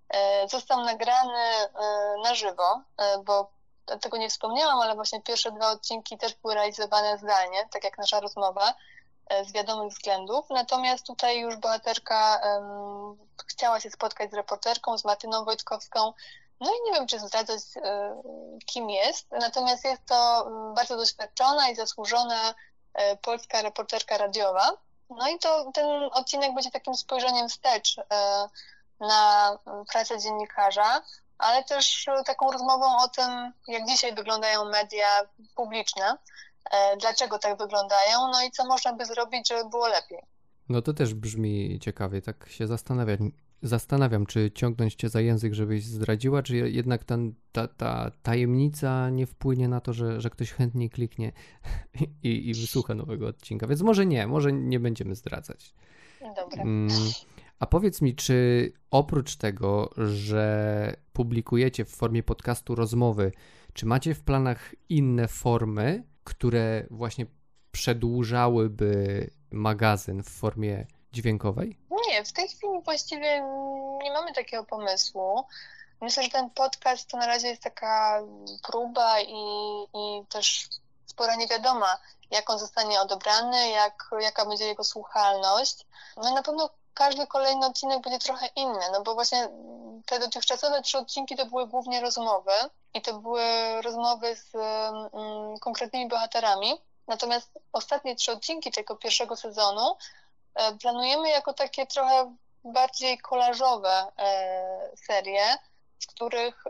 E, 0.09 0.49
został 0.49 0.85
nagrany 0.85 1.39
e, 1.39 1.69
na 2.23 2.35
żywo, 2.35 2.83
e, 2.97 3.19
bo 3.19 3.51
tego 4.01 4.17
nie 4.17 4.31
wspomniałam, 4.31 4.81
ale 4.81 4.95
właśnie 4.95 5.23
pierwsze 5.23 5.53
dwa 5.53 5.71
odcinki 5.71 6.19
też 6.19 6.35
były 6.35 6.55
realizowane 6.55 7.19
zdalnie, 7.19 7.69
tak 7.71 7.85
jak 7.85 7.99
nasza 7.99 8.21
rozmowa. 8.21 8.75
E, 9.28 9.45
z 9.45 9.52
wiadomych 9.52 9.92
względów. 9.92 10.47
Natomiast 10.50 11.06
tutaj 11.06 11.40
już 11.40 11.56
bohaterka 11.56 12.40
um, 12.45 13.16
chciała 13.47 13.80
się 13.80 13.90
spotkać 13.90 14.30
z 14.30 14.35
reporterką, 14.35 14.99
z 14.99 15.04
Martyną 15.04 15.45
Wojtkowską. 15.45 16.12
No 16.61 16.71
i 16.71 16.83
nie 16.85 16.92
wiem, 16.92 17.06
czy 17.06 17.18
zdradzać, 17.18 17.61
um, 17.75 18.59
kim 18.66 18.90
jest. 18.90 19.30
Natomiast 19.30 19.85
jest 19.85 20.06
to 20.06 20.50
bardzo 20.75 20.97
doświadczona 20.97 21.68
i 21.68 21.76
zasłużona 21.76 22.54
um, 22.95 23.18
polska 23.18 23.62
reporterka 23.62 24.18
radiowa. 24.18 24.73
No 25.11 25.28
i 25.28 25.38
to 25.38 25.71
ten 25.75 25.87
odcinek 26.12 26.54
będzie 26.54 26.71
takim 26.71 26.95
spojrzeniem 26.95 27.49
wstecz 27.49 27.97
na 29.00 29.59
pracę 29.92 30.18
dziennikarza, 30.18 31.02
ale 31.38 31.64
też 31.64 32.06
taką 32.26 32.52
rozmową 32.52 32.99
o 32.99 33.09
tym, 33.09 33.52
jak 33.68 33.87
dzisiaj 33.87 34.14
wyglądają 34.14 34.64
media 34.64 35.06
publiczne. 35.54 36.18
E, 36.70 36.96
dlaczego 36.96 37.38
tak 37.38 37.58
wyglądają, 37.58 38.18
no 38.32 38.44
i 38.49 38.50
co 38.50 38.66
można 38.66 38.92
by 38.92 39.06
zrobić, 39.06 39.49
żeby 39.49 39.70
było 39.70 39.88
lepiej. 39.88 40.18
No 40.68 40.82
to 40.82 40.92
też 40.92 41.14
brzmi 41.14 41.78
ciekawie, 41.80 42.23
tak 42.23 42.49
się 42.49 42.66
zastanawiam, 42.66 43.32
zastanawiam, 43.62 44.26
czy 44.26 44.50
ciągnąć 44.50 44.94
cię 44.94 45.08
za 45.08 45.20
język, 45.20 45.54
żebyś 45.54 45.85
zdradziła, 45.85 46.42
czy 46.42 46.56
jednak 46.56 47.04
ten, 47.04 47.35
ta, 47.52 47.68
ta 47.68 48.11
tajemnica 48.23 49.11
nie 49.11 49.26
wpłynie 49.26 49.68
na 49.68 49.80
to, 49.80 49.92
że, 49.92 50.20
że 50.20 50.30
ktoś 50.30 50.52
chętnie 50.52 50.90
kliknie 50.90 51.32
i, 52.23 52.49
i 52.49 52.54
wysłucha 52.54 52.94
nowego 52.94 53.26
odcinka. 53.26 53.66
Więc 53.66 53.82
może 53.82 54.06
nie, 54.06 54.26
może 54.26 54.52
nie 54.52 54.80
będziemy 54.80 55.14
zdradzać. 55.14 55.75
Dobra. 56.20 56.62
Mm, 56.62 56.88
a 57.58 57.66
powiedz 57.66 58.02
mi, 58.02 58.14
czy 58.14 58.73
oprócz 58.90 59.37
tego, 59.37 59.90
że 59.96 60.96
publikujecie 61.12 61.85
w 61.85 61.90
formie 61.90 62.23
podcastu 62.23 62.75
rozmowy, 62.75 63.32
czy 63.73 63.87
macie 63.87 64.14
w 64.14 64.23
planach 64.23 64.75
inne 64.88 65.28
formy, 65.28 66.04
które 66.26 66.87
właśnie 66.90 67.26
przedłużałyby 67.73 69.30
magazyn 69.50 70.23
w 70.23 70.28
formie 70.28 70.87
dźwiękowej? 71.12 71.78
Nie, 72.09 72.25
w 72.25 72.33
tej 72.33 72.49
chwili 72.49 72.83
właściwie 72.85 73.40
nie 74.02 74.12
mamy 74.12 74.33
takiego 74.35 74.64
pomysłu. 74.64 75.45
Myślę, 76.00 76.23
że 76.23 76.30
ten 76.30 76.50
podcast 76.50 77.11
to 77.11 77.16
na 77.16 77.26
razie 77.26 77.49
jest 77.49 77.62
taka 77.62 78.23
próba 78.62 79.21
i, 79.21 79.45
i 79.95 80.26
też 80.28 80.68
spora 81.06 81.37
niewiadoma, 81.37 81.99
jak 82.30 82.50
on 82.50 82.59
zostanie 82.59 83.00
odebrany, 83.00 83.71
jak, 83.71 84.11
jaka 84.21 84.47
będzie 84.47 84.64
jego 84.64 84.85
słuchalność. 84.85 85.87
No 86.16 86.35
na 86.35 86.42
pewno 86.42 86.71
każdy 86.97 87.26
kolejny 87.26 87.67
odcinek 87.67 88.00
będzie 88.03 88.19
trochę 88.19 88.47
inny, 88.57 88.85
no 88.93 89.03
bo 89.03 89.15
właśnie 89.15 89.49
te 90.07 90.19
dotychczasowe 90.19 90.83
trzy 90.83 90.99
odcinki 90.99 91.37
to 91.37 91.47
były 91.47 91.67
głównie 91.67 92.00
rozmowy 92.00 92.53
i 92.95 93.03
to 93.03 93.19
były 93.19 93.43
rozmowy 93.83 94.37
z 94.37 94.55
um, 94.55 95.59
konkretnymi 95.59 96.09
bohaterami. 96.09 96.81
Natomiast 97.07 97.59
ostatnie 97.73 98.17
trzy 98.17 98.33
odcinki 98.33 98.71
tego 98.71 98.97
pierwszego 98.97 99.37
sezonu 99.37 99.97
e, 100.55 100.75
planujemy 100.75 101.29
jako 101.29 101.53
takie 101.53 101.87
trochę 101.87 102.35
bardziej 102.65 103.19
kolażowe 103.19 104.12
e, 104.19 104.97
serie, 104.97 105.59
z 105.99 106.07
których 106.07 106.65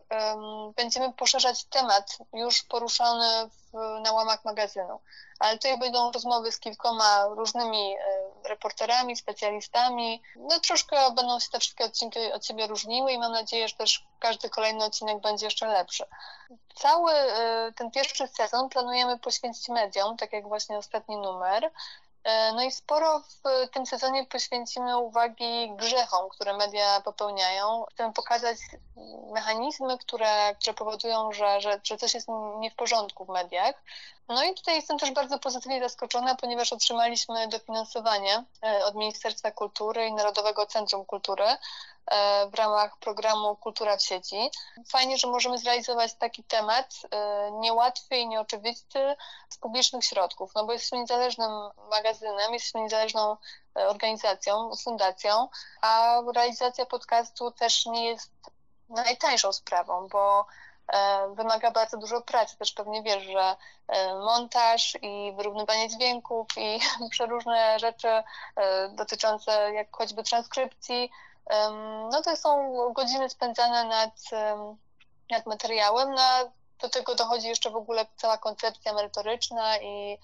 będziemy 0.77 1.13
poszerzać 1.13 1.65
temat 1.65 2.19
już 2.33 2.63
poruszany 2.63 3.49
w, 3.49 3.73
na 4.01 4.13
łamach 4.13 4.45
magazynu. 4.45 5.01
Ale 5.39 5.53
tutaj 5.53 5.79
będą 5.79 6.13
rozmowy 6.13 6.53
z 6.53 6.59
kilkoma 6.59 7.27
różnymi 7.27 7.97
reporterami, 8.45 9.17
specjalistami. 9.17 10.23
No 10.37 10.61
troszkę 10.61 11.11
będą 11.11 11.41
się 11.41 11.49
te 11.49 11.59
wszystkie 11.59 11.85
odcinki 11.85 12.33
od 12.33 12.47
siebie 12.47 12.67
różniły 12.67 13.13
i 13.13 13.19
mam 13.19 13.33
nadzieję, 13.33 13.69
że 13.69 13.75
też 13.75 14.05
każdy 14.19 14.51
kolejny 14.51 14.85
odcinek 14.85 15.21
będzie 15.21 15.47
jeszcze 15.47 15.67
lepszy. 15.67 16.05
Cały 16.75 17.13
e, 17.13 17.73
ten 17.77 17.91
pierwszy 17.91 18.29
sezon 18.29 18.69
planujemy 18.69 19.19
poświęcić 19.19 19.69
mediom, 19.69 20.17
tak 20.17 20.33
jak 20.33 20.49
właśnie 20.49 20.79
ostatni 20.79 21.17
numer. 21.17 21.71
E, 22.27 22.53
no 22.53 22.63
i 22.63 22.73
sporo 22.73 23.21
w 23.21 23.69
tym 23.71 23.87
sezonie 23.87 24.27
poświęcimy 24.27 24.99
uwagi 24.99 25.73
grzechom, 25.77 26.29
które 26.29 26.57
media 26.57 27.01
popełniają. 27.01 27.85
Chcemy 27.91 28.13
pokazać 28.13 28.57
mechanizmy, 29.33 29.99
które, 29.99 30.55
które 30.55 30.75
powodują, 30.75 31.33
że, 31.33 31.61
że, 31.61 31.81
że 31.85 31.97
coś 31.97 32.15
jest 32.15 32.29
nie 32.59 32.71
w 32.71 32.75
porządku 32.75 33.25
w 33.25 33.29
mediach. 33.29 33.83
No 34.29 34.45
i 34.45 34.55
tutaj 34.55 34.75
jestem 34.75 34.99
też 34.99 35.11
bardzo 35.11 35.39
pozytywnie 35.39 35.81
zaskoczona, 35.81 36.35
ponieważ 36.35 36.73
otrzymaliśmy 36.73 37.49
dofinansowanie 37.49 38.45
e, 38.63 38.85
od 38.85 38.95
Ministerstwa 38.95 39.51
Kultury 39.51 40.07
i 40.07 40.15
Narodowego 40.15 40.67
Centrum 40.67 41.05
Kultury 41.05 41.45
w 42.53 42.55
ramach 42.55 42.99
programu 42.99 43.57
Kultura 43.57 43.97
w 43.97 44.03
sieci. 44.03 44.51
Fajnie, 44.89 45.19
że 45.19 45.29
możemy 45.29 45.59
zrealizować 45.59 46.15
taki 46.15 46.45
temat 46.45 46.95
e, 47.11 47.51
niełatwy 47.53 48.17
i 48.17 48.29
nieoczywisty 48.29 49.17
z 49.49 49.59
publicznych 49.59 50.05
środków, 50.05 50.51
no 50.55 50.65
bo 50.65 50.73
jesteśmy 50.73 50.99
niezależnym 50.99 51.51
magazynem, 51.91 52.53
jesteśmy 52.53 52.81
niezależną 52.81 53.37
e, 53.79 53.89
organizacją, 53.89 54.71
fundacją, 54.85 55.49
a 55.81 56.21
realizacja 56.35 56.87
podcastu 56.87 57.51
też 57.51 57.87
nie 57.87 58.07
jest 58.07 58.31
najtańszą 58.89 59.53
sprawą, 59.53 60.09
bo 60.09 60.47
wymaga 61.35 61.71
bardzo 61.71 61.97
dużo 61.97 62.21
pracy. 62.21 62.57
Też 62.57 62.73
pewnie 62.73 63.03
wiesz, 63.03 63.25
że 63.25 63.57
montaż 64.25 64.99
i 65.03 65.33
wyrównywanie 65.37 65.89
dźwięków 65.89 66.47
i 66.57 66.81
przeróżne 67.11 67.79
rzeczy 67.79 68.09
dotyczące 68.91 69.73
jak 69.73 69.97
choćby 69.97 70.23
transkrypcji 70.23 71.11
no 72.13 72.23
to 72.25 72.37
są 72.37 72.73
godziny 72.93 73.31
spędzane 73.31 73.85
nad, 73.85 74.21
nad 75.31 75.47
materiałem, 75.47 76.11
no 76.11 76.51
do 76.83 76.89
tego 76.89 77.15
dochodzi 77.15 77.49
jeszcze 77.49 77.71
w 77.71 77.77
ogóle 77.77 78.07
cała 78.17 78.39
koncepcja 78.39 78.95
merytoryczna 78.95 79.79
i 79.79 80.19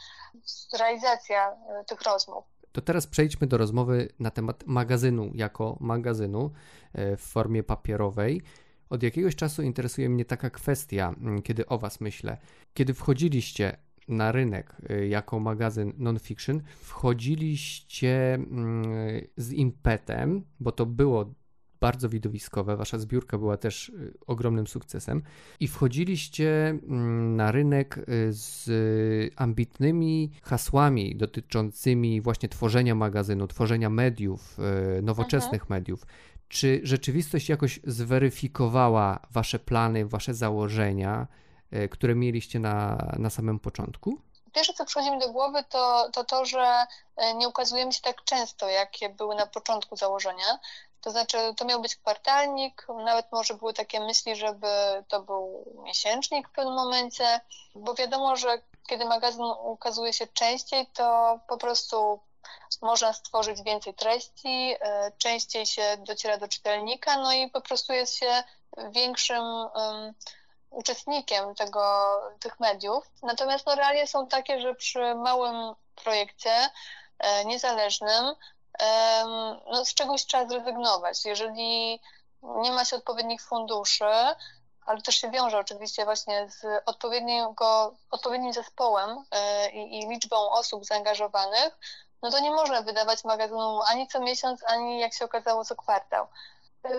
realizacja 0.78 1.50
e, 1.50 1.84
tych 1.84 2.02
rozmów. 2.02 2.44
To 2.72 2.80
teraz 2.80 3.06
przejdźmy 3.06 3.46
do 3.46 3.58
rozmowy 3.58 4.08
na 4.18 4.30
temat 4.30 4.64
magazynu 4.66 5.30
jako 5.34 5.76
magazynu 5.80 6.50
e, 6.92 7.16
w 7.16 7.20
formie 7.20 7.62
papierowej. 7.62 8.42
Od 8.90 9.02
jakiegoś 9.02 9.36
czasu 9.36 9.62
interesuje 9.62 10.08
mnie 10.08 10.24
taka 10.24 10.50
kwestia, 10.50 11.14
kiedy 11.44 11.66
o 11.66 11.78
Was 11.78 12.00
myślę. 12.00 12.36
Kiedy 12.74 12.94
wchodziliście 12.94 13.78
na 14.08 14.32
rynek 14.32 14.76
y, 14.90 15.08
jako 15.08 15.40
magazyn 15.40 15.92
non-fiction, 15.98 16.60
wchodziliście 16.80 18.34
mm, 18.34 18.84
z 19.36 19.52
impetem, 19.52 20.44
bo 20.60 20.72
to 20.72 20.86
było 20.86 21.34
bardzo 21.80 22.08
widowiskowe. 22.08 22.76
Wasza 22.76 22.98
zbiórka 22.98 23.38
była 23.38 23.56
też 23.56 23.88
y, 23.88 24.14
ogromnym 24.26 24.66
sukcesem. 24.66 25.22
I 25.60 25.68
wchodziliście 25.68 26.68
mm, 26.68 27.36
na 27.36 27.52
rynek 27.52 27.98
y, 27.98 28.04
z 28.30 28.70
ambitnymi 29.36 30.30
hasłami 30.42 31.16
dotyczącymi 31.16 32.20
właśnie 32.20 32.48
tworzenia 32.48 32.94
magazynu, 32.94 33.46
tworzenia 33.46 33.90
mediów, 33.90 34.58
nowoczesnych 35.02 35.62
mhm. 35.62 35.80
mediów. 35.80 36.06
Czy 36.48 36.80
rzeczywistość 36.82 37.48
jakoś 37.48 37.80
zweryfikowała 37.84 39.20
Wasze 39.30 39.58
plany, 39.58 40.06
Wasze 40.06 40.34
założenia, 40.34 41.26
które 41.90 42.14
mieliście 42.14 42.58
na, 42.58 42.96
na 43.18 43.30
samym 43.30 43.58
początku? 43.58 44.18
Pierwsze, 44.52 44.72
co 44.72 44.84
przychodzi 44.84 45.10
mi 45.10 45.18
do 45.18 45.32
głowy, 45.32 45.64
to, 45.68 46.10
to 46.12 46.24
to, 46.24 46.44
że 46.44 46.86
e, 47.16 47.34
nie 47.34 47.48
ukazujemy 47.48 47.92
się 47.92 48.00
tak 48.00 48.24
często, 48.24 48.68
jakie 48.68 49.08
były 49.08 49.34
na 49.34 49.46
początku 49.46 49.96
założenia. 49.96 50.58
To 51.00 51.10
znaczy, 51.10 51.36
to 51.56 51.64
miał 51.64 51.82
być 51.82 51.96
kwartalnik, 51.96 52.86
nawet 53.04 53.32
może 53.32 53.54
były 53.54 53.72
takie 53.74 54.00
myśli, 54.00 54.36
żeby 54.36 54.66
to 55.08 55.22
był 55.22 55.64
miesięcznik 55.84 56.48
w 56.48 56.52
pewnym 56.52 56.74
momencie, 56.74 57.40
bo 57.74 57.94
wiadomo, 57.94 58.36
że 58.36 58.58
kiedy 58.88 59.04
magazyn 59.04 59.44
ukazuje 59.64 60.12
się 60.12 60.26
częściej, 60.26 60.86
to 60.86 61.38
po 61.48 61.56
prostu 61.56 62.20
można 62.82 63.12
stworzyć 63.12 63.62
więcej 63.62 63.94
treści, 63.94 64.74
e, 64.80 65.12
częściej 65.18 65.66
się 65.66 65.82
dociera 65.98 66.38
do 66.38 66.48
czytelnika, 66.48 67.16
no 67.16 67.32
i 67.32 67.50
po 67.50 67.60
prostu 67.60 67.92
jest 67.92 68.16
się 68.16 68.42
większym 68.90 69.44
uczestnikiem 70.72 71.54
tego, 71.54 71.82
tych 72.40 72.60
mediów. 72.60 73.10
Natomiast 73.22 73.66
no, 73.66 73.74
realia 73.74 74.06
są 74.06 74.26
takie, 74.26 74.60
że 74.60 74.74
przy 74.74 75.14
małym 75.14 75.74
projekcie 76.04 76.70
e, 77.18 77.44
niezależnym 77.44 78.34
e, 78.82 79.24
no, 79.70 79.84
z 79.84 79.94
czegoś 79.94 80.26
trzeba 80.26 80.48
zrezygnować. 80.48 81.24
Jeżeli 81.24 82.00
nie 82.42 82.72
ma 82.72 82.84
się 82.84 82.96
odpowiednich 82.96 83.42
funduszy, 83.42 84.04
ale 84.86 85.02
też 85.02 85.16
się 85.16 85.30
wiąże 85.30 85.58
oczywiście 85.58 86.04
właśnie 86.04 86.48
z 86.50 86.66
odpowiednim 88.10 88.52
zespołem 88.52 89.24
e, 89.30 89.70
i, 89.70 89.98
i 89.98 90.08
liczbą 90.08 90.50
osób 90.50 90.84
zaangażowanych, 90.84 91.78
no 92.22 92.30
to 92.30 92.40
nie 92.40 92.50
można 92.50 92.82
wydawać 92.82 93.24
magazynu 93.24 93.80
ani 93.82 94.08
co 94.08 94.20
miesiąc, 94.20 94.64
ani 94.66 95.00
jak 95.00 95.14
się 95.14 95.24
okazało 95.24 95.64
co 95.64 95.76
kwartał. 95.76 96.26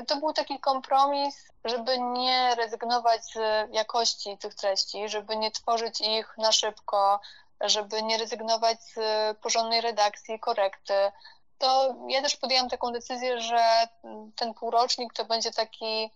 To 0.07 0.15
był 0.15 0.33
taki 0.33 0.59
kompromis, 0.59 1.51
żeby 1.65 1.99
nie 1.99 2.55
rezygnować 2.55 3.23
z 3.25 3.37
jakości 3.71 4.37
tych 4.37 4.55
treści, 4.55 5.09
żeby 5.09 5.37
nie 5.37 5.51
tworzyć 5.51 6.01
ich 6.01 6.33
na 6.37 6.51
szybko, 6.51 7.19
żeby 7.61 8.03
nie 8.03 8.17
rezygnować 8.17 8.83
z 8.83 8.97
porządnej 9.37 9.81
redakcji, 9.81 10.39
korekty. 10.39 10.93
To 11.57 11.95
ja 12.09 12.21
też 12.21 12.35
podjęłam 12.35 12.69
taką 12.69 12.91
decyzję, 12.91 13.41
że 13.41 13.63
ten 14.35 14.53
półrocznik 14.53 15.13
to 15.13 15.25
będzie 15.25 15.51
taki 15.51 16.11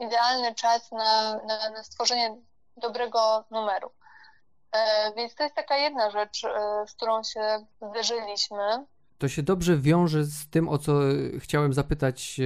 idealny 0.00 0.54
czas 0.54 0.92
na, 0.92 1.36
na, 1.36 1.70
na 1.70 1.84
stworzenie 1.84 2.36
dobrego 2.76 3.44
numeru. 3.50 3.92
E, 4.72 5.12
więc 5.16 5.34
to 5.34 5.42
jest 5.42 5.56
taka 5.56 5.76
jedna 5.76 6.10
rzecz, 6.10 6.44
e, 6.44 6.84
z 6.86 6.92
którą 6.92 7.22
się 7.22 7.66
zderzyliśmy 7.82 8.86
to 9.22 9.28
się 9.28 9.42
dobrze 9.42 9.78
wiąże 9.78 10.24
z 10.24 10.48
tym, 10.48 10.68
o 10.68 10.78
co 10.78 11.00
chciałem 11.38 11.72
zapytać 11.72 12.40
e, 12.40 12.44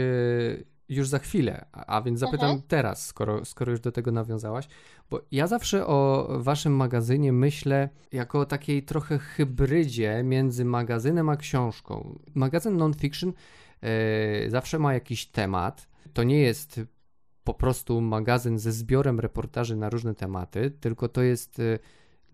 już 0.89 1.09
za 1.09 1.19
chwilę, 1.19 1.67
a 1.73 2.03
więc 2.03 2.21
zapytam 2.21 2.51
mhm. 2.51 2.63
teraz, 2.69 3.07
skoro, 3.07 3.45
skoro 3.45 3.71
już 3.71 3.81
do 3.81 3.93
tego 3.93 4.13
nawiązałaś, 4.13 4.69
bo 5.11 5.21
ja 5.33 5.47
zawsze 5.47 5.87
o 5.87 6.29
waszym 6.39 6.77
magazynie 6.77 7.33
myślę 7.33 7.89
jako 8.13 8.41
o 8.41 8.47
takiej 8.47 8.83
trochę 8.83 9.19
hybrydzie 9.19 10.23
między 10.25 10.65
magazynem 10.65 11.29
a 11.29 11.37
książką. 11.37 12.19
Magazyn 12.35 12.77
non-fiction 12.77 13.33
e, 13.83 14.51
zawsze 14.51 14.79
ma 14.79 14.95
jakiś 14.95 15.27
temat. 15.27 15.89
To 16.13 16.23
nie 16.23 16.39
jest 16.39 16.81
po 17.45 17.55
prostu 17.55 18.01
magazyn 18.01 18.59
ze 18.59 18.73
zbiorem 18.73 19.21
reportaży 19.21 19.77
na 19.77 19.91
różne 19.91 20.15
tematy, 20.15 20.71
tylko 20.71 21.09
to 21.09 21.23
jest 21.23 21.59
e, 21.61 21.79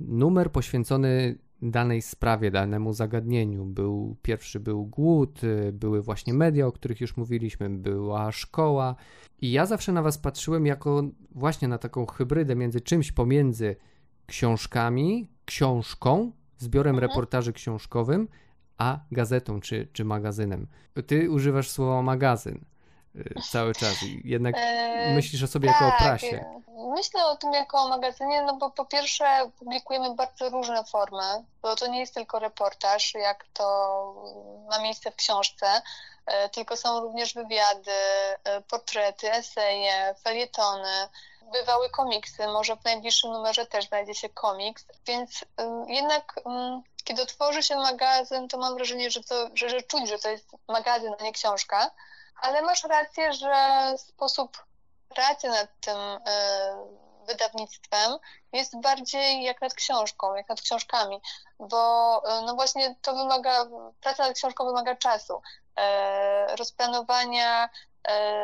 numer 0.00 0.52
poświęcony 0.52 1.38
danej 1.62 2.02
sprawie, 2.02 2.50
danemu 2.50 2.92
zagadnieniu. 2.92 3.64
Był, 3.64 4.16
pierwszy 4.23 4.61
był 4.61 4.87
głód, 4.87 5.45
y, 5.45 5.73
były 5.73 6.02
właśnie 6.02 6.35
media, 6.35 6.66
o 6.66 6.73
których 6.73 7.00
już 7.00 7.16
mówiliśmy, 7.16 7.71
była 7.71 8.33
szkoła. 8.33 8.95
I 9.40 9.52
ja 9.52 9.66
zawsze 9.66 9.92
na 9.92 10.02
was 10.02 10.19
patrzyłem 10.19 10.66
jako 10.66 11.02
właśnie 11.31 11.69
na 11.69 11.78
taką 11.78 12.07
hybrydę 12.07 12.57
między 12.57 12.81
czymś 12.81 13.12
pomiędzy 13.12 13.76
książkami, 14.26 15.28
książką, 15.45 16.33
zbiorem 16.59 16.95
mhm. 16.95 17.11
reportaży 17.11 17.52
książkowym, 17.52 18.28
a 18.78 19.00
gazetą 19.12 19.61
czy, 19.61 19.88
czy 19.92 20.04
magazynem. 20.04 20.66
Ty 21.07 21.31
używasz 21.31 21.71
słowa 21.71 22.02
magazyn. 22.02 22.65
Y, 23.16 23.34
cały 23.50 23.75
czas. 23.75 23.94
Jednak 24.25 24.54
e, 24.58 25.14
myślisz 25.14 25.42
o 25.42 25.46
sobie 25.46 25.68
jako 25.68 25.86
o 25.86 25.90
tak, 25.90 25.98
prasie. 25.98 26.44
Myślę 26.96 27.26
o 27.26 27.36
tym 27.36 27.52
jako 27.52 27.78
o 27.78 27.88
magazynie, 27.88 28.42
no 28.42 28.56
bo 28.56 28.70
po 28.70 28.84
pierwsze 28.84 29.50
publikujemy 29.58 30.14
bardzo 30.14 30.50
różne 30.50 30.84
formy, 30.84 31.44
bo 31.62 31.76
to 31.76 31.86
nie 31.86 32.00
jest 32.00 32.14
tylko 32.14 32.38
reportaż, 32.38 33.14
jak 33.14 33.44
to 33.52 34.14
ma 34.70 34.78
miejsce 34.78 35.10
w 35.10 35.16
książce, 35.16 35.82
e, 36.26 36.48
tylko 36.48 36.76
są 36.76 37.00
również 37.00 37.34
wywiady, 37.34 37.90
e, 38.44 38.60
portrety, 38.60 39.32
eseje, 39.32 40.14
felietony, 40.25 41.08
bywały 41.52 41.90
komiksy, 41.90 42.46
może 42.46 42.76
w 42.76 42.84
najbliższym 42.84 43.32
numerze 43.32 43.66
też 43.66 43.88
znajdzie 43.88 44.14
się 44.14 44.28
komiks, 44.28 44.86
więc 45.06 45.44
jednak 45.88 46.34
kiedy 47.04 47.22
otworzy 47.22 47.62
się 47.62 47.76
magazyn, 47.76 48.48
to 48.48 48.58
mam 48.58 48.75
wrażenie, 48.75 49.10
że, 49.10 49.22
to, 49.22 49.48
że, 49.54 49.68
że 49.68 49.82
czuć, 49.82 50.08
że 50.08 50.18
to 50.18 50.28
jest 50.28 50.46
magazyn, 50.68 51.14
a 51.20 51.22
nie 51.22 51.32
książka. 51.32 51.90
Ale 52.43 52.63
masz 52.63 52.85
rację, 52.85 53.33
że 53.33 53.55
sposób 53.97 54.65
pracy 55.09 55.49
nad 55.49 55.69
tym 55.81 55.99
e, 55.99 56.19
wydawnictwem 57.26 58.19
jest 58.52 58.81
bardziej 58.81 59.43
jak 59.45 59.61
nad 59.61 59.75
książką, 59.75 60.35
jak 60.35 60.49
nad 60.49 60.61
książkami, 60.61 61.21
bo 61.59 62.23
e, 62.26 62.43
no 62.43 62.55
właśnie 62.55 62.95
to 63.02 63.15
wymaga, 63.15 63.67
praca 64.00 64.26
nad 64.26 64.37
książką 64.37 64.65
wymaga 64.65 64.97
czasu, 64.97 65.43
e, 65.76 66.57
rozplanowania, 66.57 67.69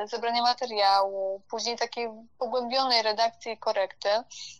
zebrania 0.05 0.43
materiału, 0.43 1.43
później 1.51 1.79
takiej 1.79 2.09
pogłębionej 2.39 3.03
redakcji 3.03 3.53
i 3.53 3.59
korekty, 3.59 4.09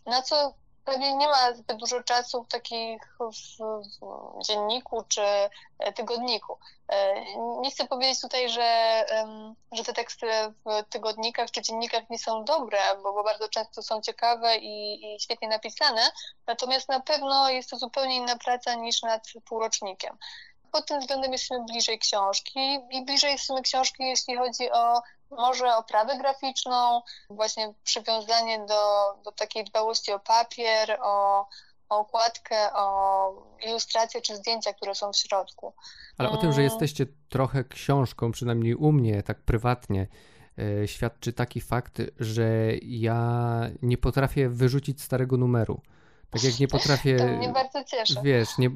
na 0.05 0.21
co 0.21 0.53
pewnie 0.89 1.15
nie 1.15 1.27
ma 1.27 1.53
zbyt 1.53 1.77
dużo 1.77 2.03
czasu 2.03 2.45
takich 2.49 3.17
w, 3.19 4.43
dzienniku 4.45 5.03
czy 5.07 5.21
e, 5.79 5.93
tygodniku. 5.93 6.57
E, 6.87 7.25
nie 7.35 7.71
chcę 7.71 7.87
powiedzieć 7.87 8.21
tutaj, 8.21 8.49
że, 8.49 9.05
że 9.71 9.83
te 9.83 9.93
teksty 9.93 10.27
w 10.65 10.83
tygodnikach 10.89 11.51
czy 11.51 11.61
dziennikach 11.61 12.09
nie 12.09 12.19
są 12.19 12.45
dobre, 12.45 12.77
bo, 13.03 13.13
bo 13.13 13.23
bardzo 13.23 13.49
często 13.49 13.81
są 13.81 14.01
ciekawe 14.01 14.57
i, 14.57 15.05
i 15.15 15.19
świetnie 15.19 15.47
napisane, 15.47 16.01
natomiast 16.47 16.89
na 16.89 16.99
pewno 16.99 17.49
jest 17.49 17.69
to 17.69 17.77
zupełnie 17.77 18.15
inna 18.15 18.35
praca 18.35 18.75
niż 18.75 19.01
nad 19.01 19.23
półrocznikiem 19.45 20.17
pod 20.71 20.85
tym 20.87 20.99
względem 20.99 21.31
jesteśmy 21.31 21.65
bliżej 21.65 21.99
książki 21.99 22.79
i 22.91 23.05
bliżej 23.05 23.31
jesteśmy 23.31 23.61
książki, 23.61 24.03
jeśli 24.03 24.37
chodzi 24.37 24.71
o 24.71 25.01
może 25.31 25.75
oprawę 25.75 26.17
graficzną, 26.17 27.01
właśnie 27.29 27.73
przywiązanie 27.83 28.65
do, 28.65 29.13
do 29.23 29.31
takiej 29.31 29.63
dbałości 29.63 30.11
o 30.11 30.19
papier, 30.19 30.97
o, 31.01 31.47
o 31.89 31.99
okładkę, 31.99 32.73
o 32.73 33.31
ilustracje 33.67 34.21
czy 34.21 34.35
zdjęcia, 34.35 34.73
które 34.73 34.95
są 34.95 35.13
w 35.13 35.17
środku. 35.17 35.73
Ale 36.17 36.29
o 36.29 36.37
tym, 36.37 36.51
że 36.51 36.61
mm. 36.61 36.63
jesteście 36.63 37.05
trochę 37.29 37.63
książką, 37.63 38.31
przynajmniej 38.31 38.75
u 38.75 38.91
mnie, 38.91 39.23
tak 39.23 39.41
prywatnie, 39.41 40.07
e, 40.83 40.87
świadczy 40.87 41.33
taki 41.33 41.61
fakt, 41.61 42.01
że 42.19 42.71
ja 42.81 43.61
nie 43.81 43.97
potrafię 43.97 44.49
wyrzucić 44.49 45.01
starego 45.01 45.37
numeru. 45.37 45.81
Tak 46.29 46.43
jak 46.43 46.59
nie 46.59 46.67
potrafię. 46.67 47.17
To 47.17 47.25
mnie 47.25 47.49
bardzo 47.49 47.83
cieszy. 47.83 48.15
Wiesz, 48.23 48.57
nie, 48.57 48.69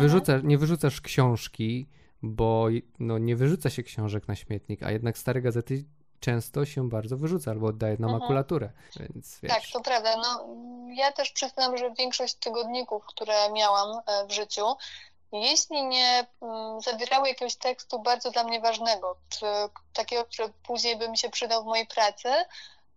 wyrzuca, 0.00 0.32
nie 0.42 0.58
wyrzucasz 0.58 1.00
książki, 1.00 1.88
bo 2.24 2.66
no, 2.98 3.18
nie 3.18 3.36
wyrzuca 3.36 3.70
się 3.70 3.82
książek 3.82 4.28
na 4.28 4.36
śmietnik, 4.36 4.82
a 4.82 4.90
jednak 4.90 5.18
stare 5.18 5.42
gazety 5.42 5.84
często 6.20 6.66
się 6.66 6.88
bardzo 6.88 7.16
wyrzuca 7.16 7.50
albo 7.50 7.66
oddaje 7.66 7.96
na 7.98 8.06
mhm. 8.06 8.20
makulaturę, 8.20 8.70
więc 9.00 9.40
wiesz. 9.40 9.52
Tak, 9.52 9.62
to 9.72 9.80
prawda. 9.80 10.16
No, 10.16 10.46
ja 10.94 11.12
też 11.12 11.30
przyznam, 11.30 11.76
że 11.76 11.94
większość 11.98 12.34
tygodników, 12.34 13.04
które 13.06 13.52
miałam 13.52 14.00
e, 14.06 14.26
w 14.26 14.32
życiu, 14.32 14.76
jeśli 15.32 15.86
nie 15.86 16.26
mm, 16.42 16.80
zawierały 16.80 17.28
jakiegoś 17.28 17.56
tekstu 17.56 17.98
bardzo 17.98 18.30
dla 18.30 18.44
mnie 18.44 18.60
ważnego, 18.60 19.16
czy 19.28 19.46
takiego, 19.92 20.24
który 20.24 20.52
później 20.66 20.96
by 20.98 21.08
mi 21.08 21.18
się 21.18 21.30
przydał 21.30 21.62
w 21.62 21.66
mojej 21.66 21.86
pracy, 21.86 22.28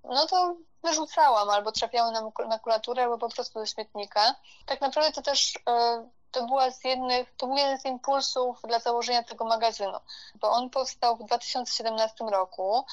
no 0.04 0.28
to 0.28 0.56
wyrzucałam 0.84 1.50
albo 1.50 1.72
trafiały 1.72 2.12
na 2.12 2.32
makulaturę, 2.48 3.04
albo 3.04 3.18
po 3.18 3.30
prostu 3.30 3.60
do 3.60 3.66
śmietnika. 3.66 4.36
Tak 4.66 4.82
naprawdę 4.82 5.12
to 5.12 5.22
też 5.22 5.54
e, 5.70 6.10
to, 6.32 6.48
była 6.48 6.72
z 6.72 6.84
jednych, 6.84 7.36
to 7.38 7.48
był 7.48 7.58
jeden 7.58 7.80
z 7.80 7.86
impulsów 7.86 8.62
dla 8.68 8.80
założenia 8.80 9.24
tego 9.24 9.46
magazynu, 9.46 10.00
bo 10.36 10.52
on 10.52 10.70
powstał 10.70 11.18
w 11.18 11.24
2017 11.24 12.26
roku 12.32 12.86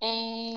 i 0.00 0.56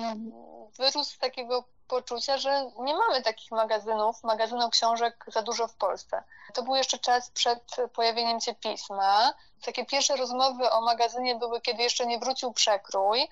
wyrósł 0.76 1.04
z 1.04 1.18
takiego 1.18 1.64
poczucia, 1.88 2.38
że 2.38 2.70
nie 2.78 2.94
mamy 2.94 3.22
takich 3.22 3.50
magazynów, 3.50 4.24
magazynów 4.24 4.70
książek 4.70 5.24
za 5.26 5.42
dużo 5.42 5.68
w 5.68 5.74
Polsce. 5.74 6.22
To 6.54 6.62
był 6.62 6.76
jeszcze 6.76 6.98
czas 6.98 7.30
przed 7.30 7.76
pojawieniem 7.92 8.40
się 8.40 8.54
pisma. 8.54 9.34
Takie 9.64 9.86
pierwsze 9.86 10.16
rozmowy 10.16 10.70
o 10.70 10.80
magazynie 10.80 11.34
były, 11.34 11.60
kiedy 11.60 11.82
jeszcze 11.82 12.06
nie 12.06 12.18
wrócił 12.18 12.52
przekrój, 12.52 13.28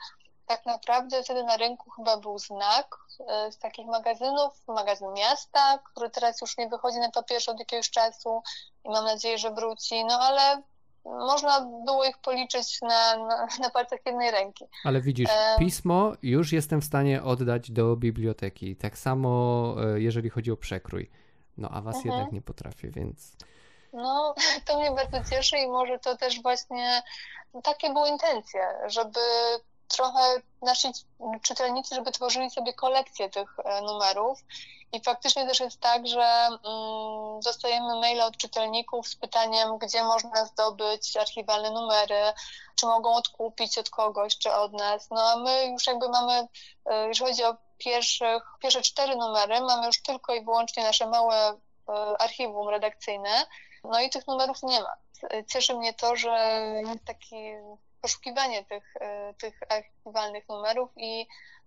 tak 0.48 0.66
naprawdę 0.66 1.22
wtedy 1.22 1.44
na 1.44 1.56
rynku 1.56 1.90
chyba 1.90 2.16
był 2.16 2.38
znak 2.38 2.96
e, 3.28 3.52
z 3.52 3.58
takich 3.58 3.87
magazynów, 3.87 4.68
magazyn 4.68 5.12
miasta, 5.12 5.78
który 5.78 6.11
teraz 6.11 6.40
już 6.40 6.58
nie 6.58 6.68
wychodzi 6.68 6.98
na 6.98 7.11
papierze 7.11 7.52
od 7.52 7.58
jakiegoś 7.58 7.90
czasu 7.90 8.42
i 8.84 8.90
mam 8.90 9.04
nadzieję, 9.04 9.38
że 9.38 9.50
wróci, 9.50 10.04
no 10.04 10.18
ale 10.20 10.62
można 11.04 11.61
było 11.84 12.04
ich 12.04 12.18
policzyć 12.18 12.80
na, 12.82 13.16
na, 13.16 13.46
na 13.62 13.70
palcach 13.70 14.00
jednej 14.06 14.30
ręki. 14.30 14.64
Ale 14.84 15.00
widzisz, 15.00 15.30
pismo 15.58 16.12
już 16.22 16.52
jestem 16.52 16.80
w 16.80 16.84
stanie 16.84 17.22
oddać 17.22 17.70
do 17.70 17.96
biblioteki. 17.96 18.76
Tak 18.76 18.98
samo 18.98 19.74
e, 19.82 20.00
jeżeli 20.00 20.30
chodzi 20.30 20.52
o 20.52 20.56
przekrój. 20.56 21.11
No 21.56 21.68
a 21.72 21.80
was 21.80 21.96
mhm. 21.96 22.14
jednak 22.14 22.32
nie 22.32 22.42
potrafię, 22.42 22.90
więc. 22.90 23.37
No, 23.92 24.34
to 24.64 24.78
mnie 24.78 24.90
bardzo 24.90 25.30
cieszy 25.30 25.58
i 25.58 25.68
może 25.68 25.98
to 25.98 26.16
też 26.16 26.42
właśnie 26.42 27.02
takie 27.62 27.92
były 27.92 28.08
intencje, 28.08 28.61
żeby 28.87 29.20
trochę 29.88 30.20
nasi 30.62 30.88
czytelnicy, 31.42 31.94
żeby 31.94 32.12
tworzyli 32.12 32.51
sobie 32.51 32.72
kolekcję 32.72 33.31
tych 33.31 33.57
e, 33.64 33.81
numerów. 33.81 34.44
I 34.92 35.01
faktycznie 35.01 35.46
też 35.46 35.61
jest 35.61 35.81
tak, 35.81 36.07
że 36.07 36.48
mm, 36.48 37.40
dostajemy 37.44 38.01
maile 38.01 38.20
od 38.20 38.37
czytelników 38.37 39.09
z 39.09 39.16
pytaniem, 39.16 39.79
gdzie 39.79 40.03
można 40.05 40.44
zdobyć 40.44 41.16
archiwalne 41.16 41.70
numery, 41.70 42.33
czy 42.74 42.87
mogą 42.87 43.14
odkupić 43.14 43.79
od 43.79 43.90
kogoś, 43.90 44.38
czy 44.38 44.53
od 44.53 44.72
nas. 44.72 45.11
No 45.11 45.20
a 45.31 45.37
my 45.37 45.66
już 45.66 45.87
jakby 45.87 46.09
mamy, 46.09 46.48
e, 46.87 47.09
jeżeli 47.09 47.31
chodzi 47.31 47.44
o 47.44 47.57
pierwszych, 47.79 48.42
pierwsze 48.61 48.83
cztery 48.83 49.16
numery, 49.16 49.61
mamy 49.61 49.87
już 49.87 50.03
tylko 50.03 50.35
i 50.35 50.44
wyłącznie 50.44 50.83
nasze 50.83 51.07
małe 51.07 51.48
e, 51.88 52.22
archiwum 52.22 52.68
redakcyjne, 52.68 53.46
no 53.85 54.01
i 54.01 54.11
tych 54.11 54.27
numerów 54.27 54.62
nie 54.62 54.81
ma. 54.81 54.92
Cieszy 55.46 55.74
mnie 55.74 55.94
to, 55.94 56.16
że 56.16 56.62
jest 56.87 57.05
taki 57.05 57.37
poszukiwanie 58.00 58.64
tych, 58.64 58.94
e, 59.00 59.34
tych 59.34 59.61
archiwalnych 59.68 60.48
numerów 60.48 60.90
i 60.96 61.26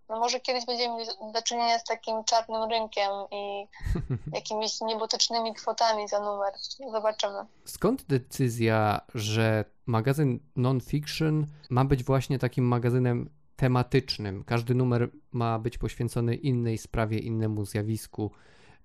no 0.10 0.20
może 0.20 0.39
kiedyś 0.39 0.65
będziemy 0.65 0.98
mieli 0.98 1.10
do 1.34 1.41
czynienia 1.41 1.80
z 1.80 1.84
takim 1.84 2.24
czarnym 2.24 2.70
rynkiem 2.70 3.12
i 3.32 3.67
jakimiś 4.38 4.82
niebotycznymi 4.82 5.54
kwotami 5.54 6.08
za 6.08 6.20
numer. 6.20 6.54
Zobaczymy. 6.91 7.46
Skąd 7.65 8.04
decyzja, 8.04 9.02
że 9.15 9.65
magazyn 9.86 10.39
non-fiction 10.56 11.48
ma 11.70 11.86
być 11.86 12.04
właśnie 12.04 12.39
takim 12.39 12.67
magazynem 12.67 13.30
tematycznym? 13.56 14.44
Każdy 14.44 14.76
numer 14.76 15.10
ma 15.32 15.60
być 15.60 15.78
poświęcony 15.78 16.36
innej 16.36 16.78
sprawie, 16.78 17.20
innemu 17.20 17.65
zjawisku 17.65 18.32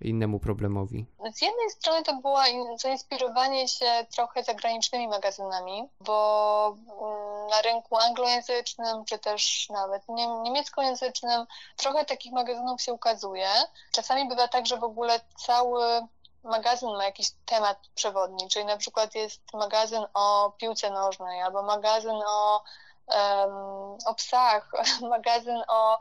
innemu 0.01 0.41
problemowi? 0.41 1.07
Z 1.35 1.43
jednej 1.43 1.71
strony 1.71 2.03
to 2.03 2.15
było 2.15 2.41
zainspirowanie 2.79 3.69
się 3.69 4.07
trochę 4.15 4.45
zagranicznymi 4.45 5.09
magazynami, 5.09 5.89
bo 6.01 6.77
mm, 6.77 7.47
na 7.51 7.63
rynku 7.63 7.97
anglojęzycznym, 7.97 9.05
czy 9.05 9.19
też 9.19 9.69
nawet 9.71 10.03
niemieckojęzycznym, 10.45 11.47
trochę 11.77 12.05
takich 12.05 12.33
magazynów 12.33 12.83
się 12.83 12.93
ukazuje. 12.93 13.49
Czasami 13.93 14.29
bywa 14.29 14.49
tak, 14.49 14.67
że 14.67 14.77
w 14.77 14.85
ogóle 14.85 15.21
cały 15.37 16.07
magazyn 16.47 16.91
ma 16.97 17.05
jakiś 17.05 17.31
temat 17.47 17.79
przewodni, 17.95 18.49
czyli 18.49 18.65
na 18.65 18.77
przykład 18.77 19.15
jest 19.15 19.43
magazyn 19.55 20.07
o 20.15 20.53
piłce 20.59 20.91
nożnej 20.91 21.43
albo 21.43 21.63
magazyn 21.63 22.23
o, 22.27 22.63
um, 23.07 23.99
o 24.07 24.15
psach, 24.15 24.73
magazyn 25.11 25.63
o 25.69 25.99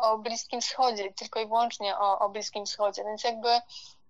o 0.00 0.18
Bliskim 0.18 0.60
Wschodzie, 0.60 1.12
tylko 1.12 1.40
i 1.40 1.46
wyłącznie 1.46 1.98
o, 1.98 2.18
o 2.18 2.28
Bliskim 2.28 2.66
Wschodzie. 2.66 3.04
Więc 3.04 3.24
jakby 3.24 3.60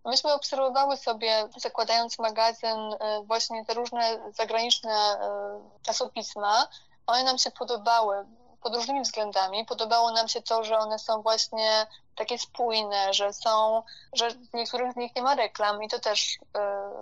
myśmy 0.04 0.32
obserwowały 0.32 0.96
sobie, 0.96 1.48
zakładając 1.56 2.18
magazyn, 2.18 2.78
e, 3.00 3.22
właśnie 3.24 3.64
te 3.64 3.74
różne 3.74 4.32
zagraniczne 4.32 4.92
e, 4.92 5.60
czasopisma. 5.82 6.68
One 7.06 7.24
nam 7.24 7.38
się 7.38 7.50
podobały 7.50 8.26
pod 8.60 8.74
różnymi 8.74 9.02
względami. 9.02 9.66
Podobało 9.66 10.10
nam 10.10 10.28
się 10.28 10.42
to, 10.42 10.64
że 10.64 10.78
one 10.78 10.98
są 10.98 11.22
właśnie 11.22 11.86
takie 12.16 12.38
spójne, 12.38 13.14
że 13.14 13.32
są, 13.32 13.82
że 14.12 14.30
w 14.30 14.54
niektórych 14.54 14.92
z 14.92 14.96
nich 14.96 15.16
nie 15.16 15.22
ma 15.22 15.34
reklam 15.34 15.82
i 15.82 15.88
to 15.88 15.98
też 15.98 16.34
y, 16.34 16.38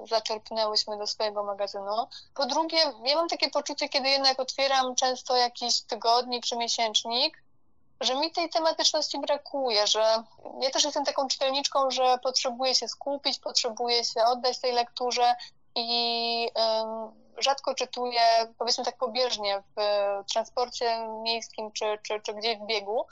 zaczerpnęłyśmy 0.09 0.99
do 0.99 1.07
swojego 1.07 1.45
magazynu. 1.45 2.09
Po 2.35 2.47
drugie, 2.47 2.79
ja 3.05 3.17
mam 3.17 3.29
takie 3.29 3.51
poczucie, 3.51 3.89
kiedy 3.89 4.09
jednak 4.09 4.41
otwieram 4.41 4.95
często 4.95 5.37
jakiś 5.37 5.83
tygodnik 5.83 6.47
czy 6.47 6.57
miesięcznik, 6.57 7.43
że 8.01 8.15
mi 8.15 8.33
tej 8.33 8.49
tematyczności 8.49 9.19
brakuje, 9.19 9.87
że 9.87 10.23
ja 10.61 10.71
też 10.71 10.85
jestem 10.85 11.05
taką 11.05 11.29
czytelniczką, 11.29 11.91
że 11.91 12.19
potrzebuję 12.23 12.75
się 12.75 12.89
skupić, 12.89 13.39
potrzebuję 13.39 14.05
się 14.05 14.25
oddać 14.25 14.59
tej 14.59 14.73
lekturze 14.73 15.35
i 15.75 16.51
rzadko 17.39 17.75
czytuję, 17.75 18.21
powiedzmy 18.59 18.85
tak 18.85 18.97
pobieżnie, 18.97 19.63
w 19.77 19.81
transporcie 20.33 21.09
miejskim 21.23 21.73
czy, 21.73 21.99
czy, 22.03 22.21
czy 22.21 22.35
gdzieś 22.35 22.59
w 22.59 22.67
biegu. 22.67 23.07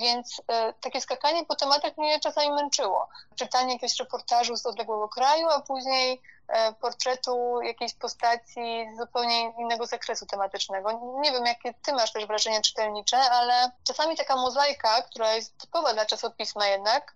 Więc 0.00 0.42
e, 0.48 0.72
takie 0.80 1.00
skakanie 1.00 1.44
po 1.44 1.56
tematach 1.56 1.96
mnie 1.96 2.20
czasami 2.20 2.50
męczyło. 2.50 3.08
Czytanie 3.34 3.72
jakiegoś 3.72 3.98
reportażu 3.98 4.56
z 4.56 4.66
odległego 4.66 5.08
kraju, 5.08 5.48
a 5.48 5.60
później 5.60 6.20
e, 6.48 6.72
portretu 6.72 7.62
jakiejś 7.62 7.94
postaci 7.94 8.86
z 8.94 8.98
zupełnie 8.98 9.52
innego 9.58 9.86
zakresu 9.86 10.26
tematycznego. 10.26 11.16
Nie 11.20 11.32
wiem, 11.32 11.46
jakie 11.46 11.74
ty 11.82 11.92
masz 11.92 12.12
też 12.12 12.26
wrażenia 12.26 12.60
czytelnicze, 12.60 13.16
ale 13.16 13.70
czasami 13.84 14.16
taka 14.16 14.36
mozaika, 14.36 15.02
która 15.02 15.34
jest 15.34 15.58
typowa 15.58 15.94
dla 15.94 16.06
czasopisma 16.06 16.66
jednak, 16.66 17.14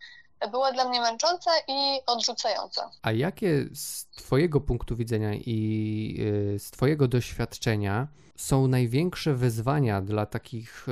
była 0.50 0.72
dla 0.72 0.88
mnie 0.88 1.00
męcząca 1.00 1.50
i 1.68 2.00
odrzucająca. 2.06 2.90
A 3.02 3.12
jakie 3.12 3.64
z 3.74 4.06
Twojego 4.06 4.60
punktu 4.60 4.96
widzenia 4.96 5.34
i 5.34 6.16
e, 6.54 6.58
z 6.58 6.70
Twojego 6.70 7.08
doświadczenia 7.08 8.08
są 8.36 8.66
największe 8.66 9.34
wyzwania 9.34 10.00
dla 10.00 10.26
takich 10.26 10.86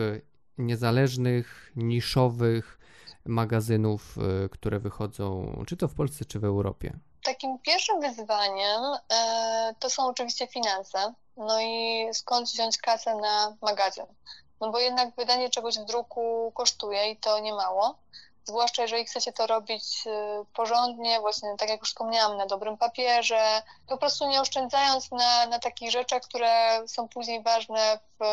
niezależnych, 0.59 1.73
niszowych 1.77 2.79
magazynów, 3.25 4.19
y, 4.45 4.49
które 4.49 4.79
wychodzą 4.79 5.53
czy 5.67 5.77
to 5.77 5.89
w 5.89 5.95
Polsce, 5.95 6.25
czy 6.25 6.41
w 6.41 6.45
Europie? 6.45 6.99
Takim 7.23 7.59
pierwszym 7.59 8.01
wyzwaniem 8.01 8.83
e, 9.13 9.75
to 9.79 9.91
są 9.91 10.07
oczywiście 10.07 10.47
finanse. 10.47 11.15
No 11.37 11.61
i 11.61 12.07
skąd 12.13 12.49
wziąć 12.49 12.79
kasę 12.79 13.17
na 13.17 13.57
magazyn? 13.63 14.07
No 14.61 14.71
bo 14.71 14.79
jednak 14.79 15.17
wydanie 15.17 15.51
czegoś 15.51 15.79
w 15.79 15.85
druku 15.85 16.53
kosztuje 16.55 17.11
i 17.11 17.17
to 17.17 17.39
nie 17.39 17.55
mało 17.55 17.99
zwłaszcza 18.49 18.83
jeżeli 18.83 19.05
chce 19.05 19.21
się 19.21 19.33
to 19.33 19.47
robić 19.47 20.07
y, 20.07 20.11
porządnie, 20.55 21.21
właśnie 21.21 21.57
tak 21.59 21.69
jak 21.69 21.81
już 21.81 21.89
wspomniałam, 21.89 22.37
na 22.37 22.47
dobrym 22.47 22.77
papierze, 22.77 23.63
po 23.89 23.97
prostu 23.97 24.27
nie 24.27 24.41
oszczędzając 24.41 25.11
na, 25.11 25.47
na 25.47 25.59
takich 25.59 25.91
rzeczach, 25.91 26.23
które 26.23 26.83
są 26.89 27.09
później 27.09 27.43
ważne 27.43 27.99
w 28.21 28.25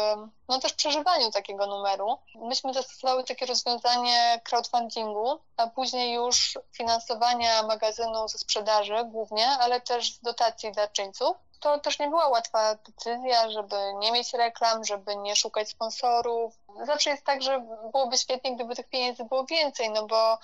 no 0.49 0.59
też 0.59 0.73
przeżywaniu 0.73 1.31
takiego 1.31 1.67
numeru. 1.67 2.17
Myśmy 2.35 2.73
zastosowały 2.73 3.23
takie 3.23 3.45
rozwiązanie 3.45 4.41
crowdfundingu, 4.43 5.39
a 5.57 5.67
później 5.67 6.13
już 6.13 6.57
finansowania 6.71 7.63
magazynu 7.63 8.27
ze 8.27 8.37
sprzedaży 8.37 8.95
głównie, 9.05 9.47
ale 9.47 9.81
też 9.81 10.13
z 10.13 10.21
dotacji 10.21 10.71
darczyńców 10.71 11.37
to 11.65 11.79
też 11.79 11.99
nie 11.99 12.07
była 12.07 12.27
łatwa 12.27 12.75
decyzja, 12.75 13.49
żeby 13.49 13.75
nie 13.99 14.11
mieć 14.11 14.33
reklam, 14.33 14.83
żeby 14.83 15.15
nie 15.15 15.35
szukać 15.35 15.69
sponsorów. 15.69 16.53
Zawsze 16.83 17.09
jest 17.09 17.23
tak, 17.23 17.41
że 17.41 17.59
byłoby 17.91 18.17
świetnie, 18.17 18.55
gdyby 18.55 18.75
tych 18.75 18.89
pieniędzy 18.89 19.25
było 19.25 19.45
więcej, 19.45 19.89
no 19.89 20.07
bo 20.07 20.39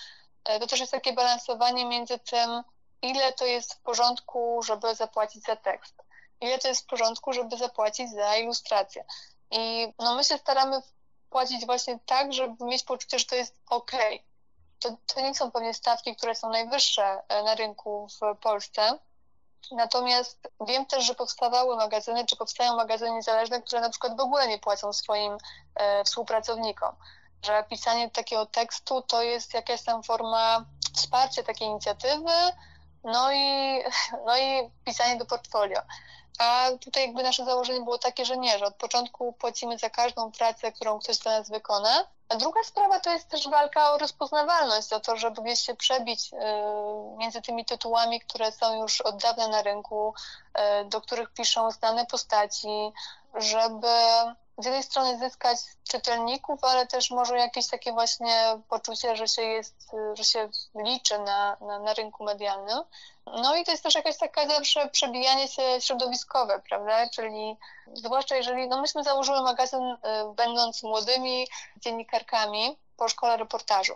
e, 0.46 0.60
to 0.60 0.68
też 0.68 0.80
jest 0.80 0.92
takie 0.92 1.14
balansowanie 1.14 1.86
między 1.86 2.20
tym, 2.20 2.64
ile 3.02 3.34
to 3.34 3.46
jest 3.46 3.74
w 3.74 3.82
porządku, 3.82 4.64
żeby 4.64 4.96
zapłacić 4.96 5.44
za 5.44 5.56
tekst, 5.56 5.96
ile 6.42 6.58
to 6.58 6.68
jest 6.68 6.84
w 6.84 6.86
porządku, 6.86 7.34
żeby 7.34 7.58
zapłacić 7.58 8.12
za 8.12 8.36
ilustrację. 8.36 9.06
I 9.52 9.94
no 10.00 10.16
my 10.16 10.24
się 10.24 10.38
staramy 10.38 10.82
płacić 11.30 11.66
właśnie 11.66 12.00
tak, 12.06 12.34
żeby 12.34 12.66
mieć 12.66 12.84
poczucie, 12.84 13.20
że 13.20 13.26
to 13.26 13.36
jest 13.36 13.56
ok. 13.70 13.92
To, 14.80 14.98
to 15.14 15.22
nie 15.22 15.36
są 15.36 15.52
pewnie 15.52 15.74
stawki, 15.74 16.16
które 16.16 16.36
są 16.36 16.50
najwyższe 16.50 17.22
e, 17.28 17.44
na 17.44 17.56
rynku 17.56 18.08
w 18.22 18.38
Polsce, 18.38 19.00
Natomiast 19.72 20.50
wiem 20.68 20.86
też, 20.86 21.06
że 21.06 21.16
powstawały 21.16 21.76
magazyny, 21.76 22.26
czy 22.26 22.36
powstają 22.36 22.76
magazyny 22.76 23.12
niezależne, 23.12 23.62
które 23.62 23.82
na 23.82 23.90
przykład 23.90 24.18
w 24.18 24.20
ogóle 24.20 24.48
nie 24.48 24.60
płacą 24.60 24.94
swoim 24.94 25.38
e, 25.76 26.04
współpracownikom. 26.04 26.96
Że 27.46 27.64
pisanie 27.70 28.10
takiego 28.10 28.46
tekstu 28.46 29.02
to 29.02 29.24
jest 29.24 29.54
jakaś 29.54 29.84
tam 29.84 30.04
forma 30.04 30.66
wsparcia 30.96 31.44
takiej 31.44 31.68
inicjatywy, 31.68 32.32
no 33.04 33.32
i, 33.32 33.78
no 34.26 34.38
i 34.38 34.70
pisanie 34.86 35.16
do 35.18 35.26
portfolio. 35.26 35.82
A 36.42 36.70
tutaj 36.80 37.04
jakby 37.04 37.24
nasze 37.24 37.46
założenie 37.46 37.82
było 37.82 37.98
takie, 37.98 38.26
że 38.26 38.38
nie, 38.38 38.60
że 38.60 38.66
od 38.66 38.76
początku 38.76 39.34
płacimy 39.34 39.78
za 39.78 39.90
każdą 39.90 40.32
pracę, 40.32 40.72
którą 40.72 41.00
ktoś 41.00 41.18
dla 41.18 41.40
nas 41.40 41.50
wykona. 41.50 42.08
A 42.30 42.36
druga 42.36 42.64
sprawa 42.64 43.00
to 43.00 43.12
jest 43.14 43.30
też 43.30 43.50
walka 43.50 43.92
o 43.94 43.98
rozpoznawalność, 43.98 44.94
o 44.94 45.00
to, 45.00 45.18
żeby 45.18 45.42
gdzieś 45.42 45.60
się 45.60 45.76
przebić 45.76 46.34
y, 46.34 46.38
między 47.18 47.42
tymi 47.42 47.66
tytułami, 47.66 48.22
które 48.22 48.52
są 48.52 48.82
już 48.82 49.02
od 49.02 49.22
dawna 49.22 49.48
na 49.48 49.62
rynku, 49.62 50.14
y, 50.82 50.86
do 50.86 51.02
których 51.02 51.34
piszą 51.34 51.72
znane 51.72 52.06
postaci, 52.06 52.92
żeby 53.34 53.88
z 54.62 54.66
jednej 54.66 54.84
strony 54.84 55.20
zyskać 55.20 55.60
czytelników, 55.90 56.64
ale 56.64 56.88
też 56.88 57.12
może 57.12 57.38
jakieś 57.38 57.68
takie 57.68 57.92
właśnie 57.92 58.60
poczucie, 58.70 59.16
że 59.16 59.28
się 59.28 59.42
jest, 59.42 59.92
że 60.14 60.24
się 60.24 60.50
liczy 60.76 61.20
na, 61.20 61.58
na, 61.62 61.80
na 61.80 61.94
rynku 61.94 62.24
medialnym. 62.24 62.80
No 63.26 63.56
i 63.56 63.64
to 63.64 63.72
jest 63.72 63.84
też 63.84 63.96
jakaś 63.96 64.18
taka 64.18 64.48
zawsze 64.48 64.90
przebijanie 64.90 65.48
się 65.48 65.62
środowiskowe, 65.80 66.62
prawda? 66.70 67.10
Czyli 67.10 67.58
zwłaszcza 67.94 68.36
jeżeli, 68.36 68.68
no 68.68 68.82
myśmy 68.82 69.04
założyły 69.04 69.42
magazyn 69.42 69.84
y, 69.84 69.98
będąc 70.36 70.84
młodymi 70.84 71.48
dziennikarkami 71.78 72.78
po 72.98 73.10
szkole 73.10 73.38
reportażu. 73.38 73.94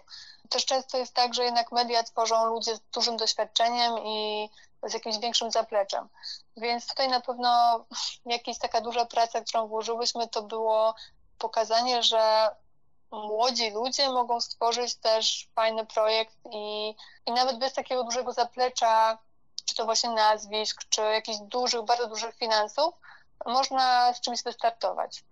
Też 0.49 0.65
często 0.65 0.97
jest 0.97 1.13
tak, 1.13 1.33
że 1.33 1.43
jednak 1.43 1.71
media 1.71 2.03
tworzą 2.03 2.45
ludzie 2.45 2.75
z 2.75 2.79
dużym 2.93 3.17
doświadczeniem 3.17 3.97
i 3.97 4.49
z 4.83 4.93
jakimś 4.93 5.17
większym 5.17 5.51
zapleczem. 5.51 6.09
Więc 6.57 6.87
tutaj 6.87 7.09
na 7.09 7.21
pewno 7.21 7.85
jakaś 8.25 8.59
taka 8.59 8.81
duża 8.81 9.05
praca, 9.05 9.41
którą 9.41 9.67
włożyłyśmy, 9.67 10.27
to 10.27 10.43
było 10.43 10.95
pokazanie, 11.37 12.03
że 12.03 12.49
młodzi 13.11 13.71
ludzie 13.71 14.09
mogą 14.09 14.41
stworzyć 14.41 14.95
też 14.95 15.47
fajny 15.55 15.85
projekt 15.85 16.35
i, 16.51 16.95
i 17.25 17.31
nawet 17.31 17.59
bez 17.59 17.73
takiego 17.73 18.03
dużego 18.03 18.33
zaplecza, 18.33 19.17
czy 19.65 19.75
to 19.75 19.85
właśnie 19.85 20.09
nazwisk, 20.09 20.81
czy 20.89 21.01
jakichś 21.01 21.37
dużych, 21.39 21.81
bardzo 21.81 22.07
dużych 22.07 22.35
finansów, 22.35 22.93
można 23.45 24.13
z 24.13 24.21
czymś 24.21 24.43
wystartować. 24.43 25.23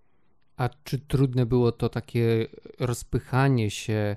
A 0.58 0.70
czy 0.84 1.00
trudne 1.00 1.46
było 1.46 1.72
to 1.72 1.90
takie 1.90 2.48
rozpychanie 2.80 3.72
się 3.72 4.16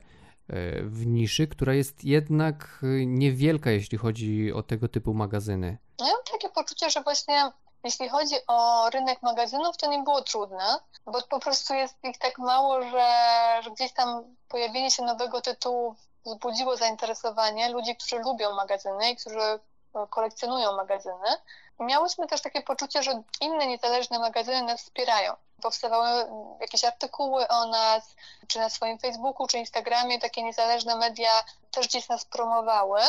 w 0.83 1.07
niszy, 1.07 1.47
która 1.47 1.75
jest 1.75 2.05
jednak 2.05 2.81
e, 2.83 2.87
niewielka, 3.07 3.71
jeśli 3.71 3.99
chodzi 3.99 4.53
o 4.53 4.63
tego 4.63 4.89
typu 4.89 5.15
magazyny. 5.15 5.79
No 5.99 6.07
ja 6.07 6.13
mam 6.13 6.23
takie 6.33 6.49
poczucie, 6.49 6.91
że 6.91 7.03
właśnie 7.03 7.51
jeśli 7.85 8.09
chodzi 8.09 8.35
o 8.47 8.91
rynek 8.91 9.23
magazynów, 9.23 9.77
to 9.77 9.91
nie 9.91 10.03
było 10.03 10.23
trudne, 10.23 10.79
bo 11.07 11.23
po 11.23 11.41
prostu 11.41 11.75
jest 11.75 12.05
ich 12.05 12.19
tak 12.19 12.39
mało, 12.39 12.83
że, 12.83 13.09
że 13.63 13.71
gdzieś 13.71 13.93
tam 13.93 14.37
pojawienie 14.49 14.91
się 14.91 15.03
nowego 15.03 15.41
tytułu 15.41 15.95
wzbudziło 16.25 16.77
zainteresowanie 16.77 17.69
ludzi, 17.69 17.97
którzy 17.97 18.19
lubią 18.19 18.53
magazyny 18.55 19.11
i 19.11 19.17
którzy 19.17 19.41
e, 19.41 19.59
kolekcjonują 20.11 20.77
magazyny. 20.77 21.29
Miałyśmy 21.81 22.27
też 22.27 22.43
takie 22.43 22.63
poczucie, 22.63 23.03
że 23.03 23.23
inne 23.41 23.67
niezależne 23.67 24.19
magazyny 24.19 24.63
nas 24.63 24.83
wspierają. 24.83 25.35
Powstawały 25.63 26.27
jakieś 26.61 26.85
artykuły 26.85 27.49
o 27.49 27.67
nas, 27.67 28.15
czy 28.49 28.59
na 28.59 28.71
swoim 28.71 28.99
Facebooku, 28.99 29.47
czy 29.47 29.59
Instagramie, 29.59 30.21
takie 30.21 30.43
niezależne 30.43 30.97
media 30.97 31.45
też 31.71 31.89
gdzieś 31.89 32.09
nas 32.09 32.25
promowały. 32.25 33.01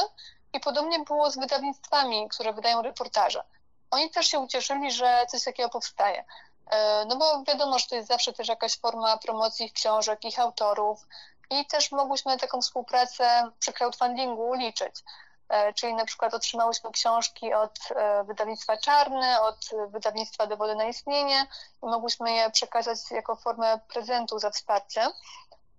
I 0.54 0.60
podobnie 0.60 1.00
było 1.00 1.32
z 1.32 1.38
wydawnictwami, 1.38 2.30
które 2.30 2.54
wydają 2.54 2.82
reportaże. 2.82 3.44
Oni 3.92 4.10
też 4.10 4.28
się 4.28 4.40
ucieszyli, 4.40 4.92
że 4.92 5.26
coś 5.30 5.44
takiego 5.44 5.70
powstaje. 5.70 6.26
E, 6.72 7.06
no 7.06 7.16
bo 7.16 7.44
wiadomo, 7.44 7.80
że 7.80 7.88
to 7.88 7.96
jest 7.96 8.08
zawsze 8.08 8.34
też 8.34 8.48
jakaś 8.48 8.80
forma 8.80 9.18
promocji 9.18 9.66
ich 9.66 9.74
książek, 9.74 10.26
ich 10.26 10.40
autorów. 10.40 11.08
I 11.50 11.66
też 11.66 11.92
mogłyśmy 11.92 12.38
taką 12.38 12.62
współpracę 12.62 13.52
przy 13.60 13.74
crowdfundingu 13.74 14.54
liczyć. 14.54 15.04
E, 15.50 15.74
czyli 15.74 15.94
na 15.94 16.06
przykład 16.06 16.34
otrzymałyśmy 16.34 16.92
książki 16.92 17.54
od 17.54 17.80
e, 17.96 18.24
wydawnictwa 18.24 18.78
Czarny, 18.78 19.42
od 19.42 19.70
wydawnictwa 19.90 20.48
Dowody 20.48 20.76
na 20.76 20.86
istnienie 20.86 21.48
i 21.84 21.86
mogłyśmy 21.86 22.32
je 22.32 22.52
przekazać 22.52 23.12
jako 23.12 23.36
formę 23.36 23.80
prezentu 23.88 24.40
za 24.40 24.50
wsparcie. 24.50 25.08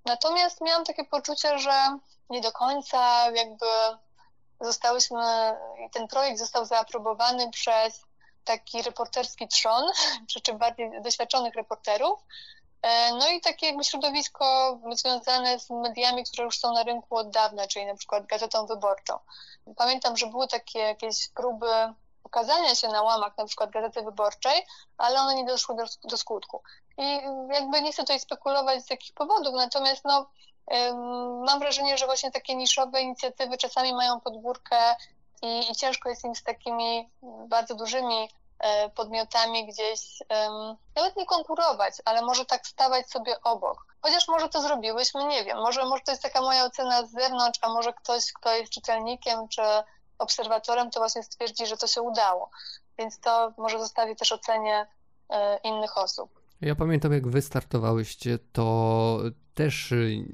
Natomiast 0.05 0.61
miałam 0.61 0.85
takie 0.85 1.05
poczucie, 1.05 1.59
że 1.59 1.99
nie 2.31 2.41
do 2.41 2.53
końca 2.53 3.31
jakby 3.31 3.67
zostałyśmy, 4.61 5.57
ten 5.93 6.09
projekt 6.09 6.39
został 6.39 6.65
zaaprobowany 6.65 7.51
przez 7.51 8.01
taki 8.45 8.83
reporterski 8.83 9.49
trzon, 9.49 9.85
czy, 10.29 10.41
czy 10.41 10.55
bardziej 10.55 11.03
doświadczonych 11.03 11.55
reporterów, 11.55 12.21
no 13.13 13.29
i 13.29 13.41
takie 13.41 13.67
jakby 13.67 13.85
środowisko 13.85 14.79
związane 14.93 15.59
z 15.59 15.71
mediami, 15.71 16.25
które 16.25 16.45
już 16.45 16.59
są 16.59 16.73
na 16.73 16.83
rynku 16.83 17.17
od 17.17 17.31
dawna, 17.31 17.67
czyli 17.67 17.87
na 17.87 17.95
przykład 17.95 18.27
Gazetą 18.27 18.67
Wyborczą. 18.67 19.19
Pamiętam, 19.77 20.17
że 20.17 20.27
były 20.27 20.49
takie 20.49 20.79
jakieś 20.79 21.29
próby 21.29 21.67
pokazania 22.23 22.75
się 22.75 22.89
na 22.89 23.03
łamach 23.03 23.37
na 23.39 23.45
przykład 23.45 23.71
Gazety 23.71 24.03
Wyborczej, 24.03 24.67
ale 24.99 25.21
one 25.21 25.35
nie 25.35 25.45
doszły 25.45 25.77
do, 25.77 25.85
do 26.05 26.17
skutku. 26.17 26.63
I 26.99 27.21
jakby 27.53 27.83
nie 27.83 27.93
chcę 27.93 28.03
tutaj 28.03 28.21
spekulować 28.21 28.85
z 28.85 28.91
jakich 28.91 29.15
powodów, 29.15 29.55
natomiast 29.55 30.05
no, 30.05 30.27
mam 31.47 31.59
wrażenie, 31.59 31.99
że 31.99 32.07
właśnie 32.07 32.31
takie 32.31 32.57
niszowe 32.57 33.03
inicjatywy 33.03 33.59
czasami 33.59 33.95
mają 33.95 34.21
podwórkę 34.21 34.97
i, 35.43 35.71
i 35.71 35.77
ciężko 35.77 36.09
jest 36.09 36.25
im 36.25 36.35
z 36.35 36.43
takimi 36.43 37.11
bardzo 37.49 37.75
dużymi 37.75 38.29
E, 38.48 38.48
podmiotami 38.95 39.67
gdzieś, 39.67 40.01
nawet 40.97 41.17
nie 41.17 41.27
konkurować, 41.27 41.95
ale 42.05 42.23
może 42.23 42.45
tak 42.45 42.67
stawać 42.67 43.11
sobie 43.11 43.41
obok. 43.43 43.87
Chociaż 44.01 44.29
może 44.29 44.49
to 44.49 44.63
zrobiłyśmy, 44.63 45.25
nie 45.25 45.45
wiem, 45.45 45.59
może, 45.59 45.85
może 45.85 46.03
to 46.03 46.13
jest 46.13 46.23
taka 46.23 46.41
moja 46.41 46.65
ocena 46.65 47.07
z 47.07 47.11
zewnątrz, 47.11 47.59
a 47.63 47.69
może 47.69 47.93
ktoś, 47.93 48.33
kto 48.33 48.57
jest 48.57 48.73
czytelnikiem 48.73 49.49
czy 49.49 49.63
obserwatorem, 50.19 50.91
to 50.91 51.01
właśnie 51.01 51.23
stwierdzi, 51.23 51.67
że 51.67 51.77
to 51.77 51.87
się 51.87 52.03
udało. 52.03 52.51
Więc 52.99 53.21
to 53.21 53.53
może 53.59 53.79
zostawi 53.79 54.17
też 54.17 54.33
ocenie 54.33 54.87
e, 55.31 55.59
innych 55.65 55.99
osób. 55.99 56.41
Ja 56.61 56.75
pamiętam, 56.75 57.13
jak 57.13 57.29
wy 57.29 57.43
startowałyście, 57.43 58.39
to 58.53 59.19
też 59.55 59.93
y, 59.93 60.25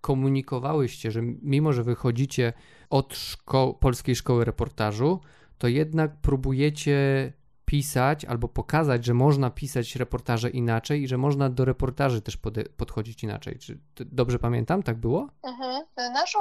komunikowałyście, 0.00 1.10
że 1.10 1.20
mimo, 1.22 1.72
że 1.72 1.82
wychodzicie 1.82 2.52
od 2.90 3.14
szko 3.14 3.74
polskiej 3.74 4.16
szkoły 4.16 4.44
reportażu, 4.44 5.20
to 5.58 5.68
jednak 5.68 6.10
próbujecie 6.22 7.32
pisać 7.64 8.24
albo 8.24 8.48
pokazać, 8.48 9.04
że 9.04 9.14
można 9.14 9.50
pisać 9.50 9.96
reportaże 9.96 10.50
inaczej 10.50 11.02
i 11.02 11.08
że 11.08 11.18
można 11.18 11.50
do 11.50 11.64
reportaży 11.64 12.22
też 12.22 12.38
podchodzić 12.76 13.22
inaczej. 13.22 13.58
Czy 13.58 13.78
dobrze 13.96 14.38
pamiętam, 14.38 14.82
tak 14.82 14.96
było? 14.96 15.28
Mhm. 15.42 15.84
Naszą 15.96 16.38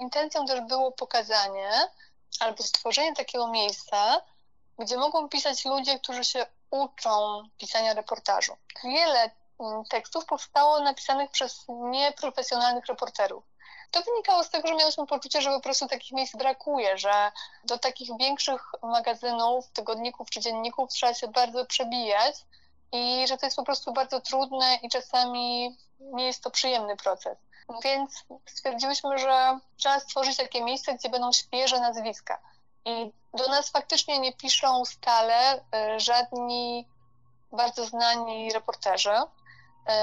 intencją 0.00 0.46
też 0.46 0.60
było 0.68 0.92
pokazanie 0.92 1.70
albo 2.40 2.62
stworzenie 2.62 3.14
takiego 3.14 3.48
miejsca, 3.48 4.20
gdzie 4.78 4.96
mogą 4.96 5.28
pisać 5.28 5.64
ludzie, 5.64 5.98
którzy 5.98 6.24
się 6.24 6.46
uczą 6.70 7.42
pisania 7.58 7.94
reportażu. 7.94 8.52
Wiele 8.84 9.30
mm, 9.60 9.84
tekstów 9.90 10.26
powstało 10.26 10.80
napisanych 10.80 11.30
przez 11.30 11.64
nieprofesjonalnych 11.68 12.86
reporterów. 12.86 13.44
To 13.94 14.02
wynikało 14.02 14.44
z 14.44 14.50
tego, 14.50 14.68
że 14.68 14.74
miałyśmy 14.74 15.06
poczucie, 15.06 15.42
że 15.42 15.50
po 15.50 15.60
prostu 15.60 15.88
takich 15.88 16.12
miejsc 16.12 16.36
brakuje, 16.36 16.98
że 16.98 17.32
do 17.64 17.78
takich 17.78 18.08
większych 18.18 18.72
magazynów, 18.82 19.70
tygodników 19.70 20.30
czy 20.30 20.40
dzienników 20.40 20.90
trzeba 20.90 21.14
się 21.14 21.28
bardzo 21.28 21.66
przebijać 21.66 22.34
i 22.92 23.24
że 23.28 23.38
to 23.38 23.46
jest 23.46 23.56
po 23.56 23.64
prostu 23.64 23.92
bardzo 23.92 24.20
trudne 24.20 24.78
i 24.82 24.88
czasami 24.88 25.76
nie 26.00 26.26
jest 26.26 26.42
to 26.42 26.50
przyjemny 26.50 26.96
proces. 26.96 27.38
Więc 27.84 28.24
stwierdziłyśmy, 28.46 29.18
że 29.18 29.58
trzeba 29.76 30.00
stworzyć 30.00 30.36
takie 30.36 30.64
miejsce, 30.64 30.94
gdzie 30.94 31.08
będą 31.08 31.32
świeże 31.32 31.80
nazwiska. 31.80 32.38
I 32.84 33.12
do 33.34 33.48
nas 33.48 33.70
faktycznie 33.70 34.18
nie 34.18 34.32
piszą 34.32 34.84
stale 34.84 35.56
y, 35.56 35.60
żadni 36.00 36.88
bardzo 37.52 37.84
znani 37.86 38.52
reporterzy, 38.52 39.14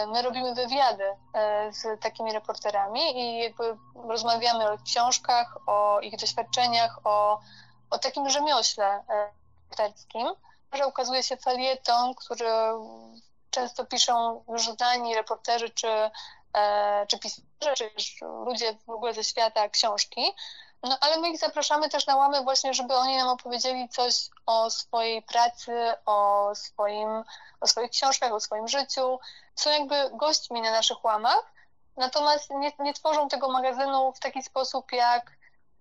my 0.08 0.22
robimy 0.22 0.54
wywiady 0.56 1.04
e, 1.34 1.74
z 1.74 2.02
takimi 2.02 2.34
reporterami 2.34 3.02
i 3.20 3.54
rozmawiamy 3.96 4.72
o 4.72 4.78
książkach, 4.78 5.58
o 5.67 6.00
ich 6.00 6.17
doświadczeniach, 6.17 7.00
o, 7.04 7.39
o 7.89 7.98
takim 7.98 8.30
rzemiośle 8.30 8.86
e, 8.86 9.41
reporterskim, 9.72 10.28
że 10.74 10.88
ukazuje 10.88 11.24
się 11.24 11.38
felieton, 11.38 12.15
który 12.15 12.50
często 13.50 13.86
piszą 13.86 14.44
już 14.50 14.67
reporterzy 15.15 15.70
czy, 15.70 15.88
czy 17.08 17.20
pisarze, 17.20 17.76
czy 17.76 17.91
ludzie 18.46 18.78
w 18.88 18.89
ogóle 18.89 19.13
ze 19.13 19.24
świata 19.24 19.70
książki. 19.70 20.22
No 20.84 20.98
ale 21.02 21.17
my 21.17 21.30
ich 21.30 21.39
zapraszamy 21.39 21.89
też 21.89 22.08
na 22.08 22.15
łamy 22.15 22.44
właśnie, 22.44 22.74
żeby 22.74 22.96
oni 22.96 23.17
nam 23.17 23.28
opowiedzieli 23.28 23.89
coś 23.89 24.30
o 24.46 24.70
swojej 24.70 25.22
pracy, 25.22 25.72
o, 26.06 26.50
swoim, 26.56 27.24
o 27.62 27.67
swoich 27.67 27.91
książkach, 27.91 28.34
o 28.34 28.39
swoim 28.39 28.67
życiu. 28.67 29.20
Są 29.56 29.70
jakby 29.70 29.96
gośćmi 30.13 30.62
na 30.62 30.72
naszych 30.72 31.04
łamach, 31.04 31.54
natomiast 31.98 32.50
nie, 32.50 32.72
nie 32.80 32.94
tworzą 32.94 33.30
tego 33.30 33.52
magazynu 33.52 34.13
w 34.13 34.20
taki 34.20 34.44
sposób 34.44 34.91
jak 34.91 35.32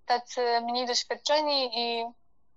tacy 0.06 0.60
mniej 0.60 0.86
doświadczeni 0.86 1.78
i 1.78 2.06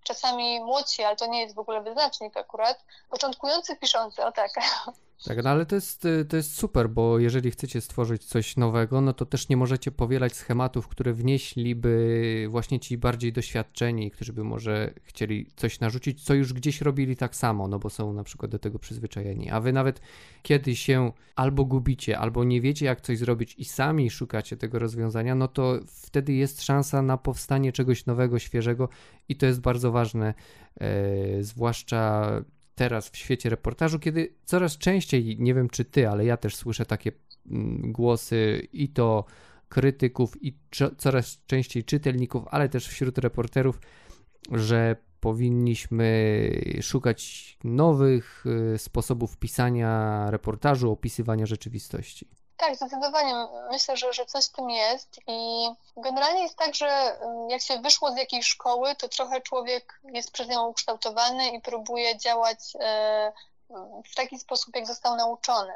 czasami 0.04 0.60
młodsi, 0.60 1.04
ale 1.04 1.16
to 1.16 1.26
nie 1.26 1.42
jest 1.42 1.56
w 1.56 1.60
ogóle 1.60 1.82
wyznacznik 1.82 2.38
akurat, 2.38 2.86
początkujący 3.10 3.76
piszący, 3.76 4.26
o 4.26 4.32
tak. 4.32 4.52
Tak, 5.26 5.44
no 5.44 5.50
ale 5.50 5.66
to 5.66 5.76
jest, 5.76 6.08
to 6.30 6.38
jest 6.38 6.56
super, 6.56 6.90
bo 6.90 7.20
jeżeli 7.20 7.52
chcecie 7.52 7.82
stworzyć 7.82 8.24
coś 8.24 8.58
nowego, 8.58 9.02
no 9.02 9.14
to 9.14 9.26
też 9.26 9.50
nie 9.50 9.58
możecie 9.58 9.92
powielać 9.92 10.36
schematów, 10.36 10.88
które 10.88 11.14
wnieśliby 11.14 12.48
właśnie 12.50 12.80
ci 12.80 12.98
bardziej 12.98 13.34
doświadczeni, 13.34 14.12
którzy 14.12 14.34
by 14.34 14.44
może 14.44 14.94
chcieli 15.04 15.46
coś 15.56 15.80
narzucić, 15.80 16.24
co 16.24 16.34
już 16.34 16.54
gdzieś 16.54 16.82
robili 16.82 17.16
tak 17.16 17.36
samo, 17.36 17.68
no 17.68 17.80
bo 17.80 17.90
są 17.90 18.14
na 18.14 18.24
przykład 18.24 18.52
do 18.52 18.60
tego 18.60 18.80
przyzwyczajeni. 18.80 19.50
A 19.50 19.60
wy 19.60 19.74
nawet 19.74 20.02
kiedy 20.42 20.76
się 20.76 21.12
albo 21.36 21.66
gubicie, 21.66 22.20
albo 22.20 22.44
nie 22.44 22.62
wiecie, 22.62 22.86
jak 22.86 23.02
coś 23.02 23.18
zrobić 23.18 23.56
i 23.58 23.66
sami 23.66 24.10
szukacie 24.10 24.58
tego 24.58 24.80
rozwiązania, 24.80 25.36
no 25.36 25.48
to 25.48 25.80
wtedy 25.88 26.34
jest 26.34 26.64
szansa 26.64 27.02
na 27.02 27.18
powstanie 27.18 27.72
czegoś 27.72 28.06
nowego, 28.06 28.40
świeżego 28.40 28.90
i 29.30 29.36
to 29.36 29.46
jest 29.46 29.62
bardzo 29.62 29.92
ważne, 29.92 30.34
e, 30.80 31.44
zwłaszcza 31.44 32.32
teraz 32.76 33.10
w 33.10 33.18
świecie 33.18 33.50
reportażu, 33.50 34.00
kiedy 34.00 34.34
coraz 34.46 34.78
częściej, 34.78 35.38
nie 35.40 35.54
wiem 35.54 35.70
czy 35.70 35.86
ty, 35.86 36.10
ale 36.10 36.26
ja 36.26 36.38
też 36.38 36.56
słyszę 36.56 36.86
takie 36.86 37.12
mm, 37.52 37.92
głosy 37.92 38.68
i 38.74 38.90
to 38.90 39.26
krytyków 39.70 40.44
i 40.44 40.58
coraz 40.98 41.46
częściej 41.46 41.84
czytelników, 41.84 42.44
ale 42.52 42.70
też 42.70 42.88
wśród 42.88 43.18
reporterów, 43.18 43.80
że 44.52 44.96
powinniśmy 45.20 46.50
szukać 46.82 47.58
nowych 47.64 48.46
y, 48.76 48.78
sposobów 48.78 49.38
pisania 49.38 50.26
reportażu, 50.32 50.92
opisywania 50.92 51.46
rzeczywistości. 51.46 52.28
Tak, 52.58 52.76
zdecydowanie. 52.76 53.48
Myślę, 53.72 53.98
że, 53.98 54.14
że 54.14 54.26
coś 54.26 54.46
w 54.46 54.52
tym 54.52 54.70
jest 54.70 55.20
i 55.28 55.68
generalnie 55.98 56.44
jest 56.44 56.58
tak, 56.58 56.76
że 56.76 56.88
mm, 56.88 57.50
jak 57.50 57.62
się 57.62 57.80
wyszło 57.80 58.12
z 58.12 58.18
jakiejś 58.18 58.46
szkoły, 58.46 58.96
to 58.96 59.10
trochę 59.10 59.42
człowiek 59.42 60.00
jest 60.04 60.32
przez 60.32 60.48
nią 60.48 60.68
ukształtowany 60.68 61.50
i 61.50 61.62
próbuje 61.62 62.18
działać 62.18 62.60
e, 62.80 63.34
w 64.12 64.16
taki 64.16 64.40
sposób, 64.40 64.76
jak 64.76 64.88
został 64.88 65.16
nauczony. 65.16 65.74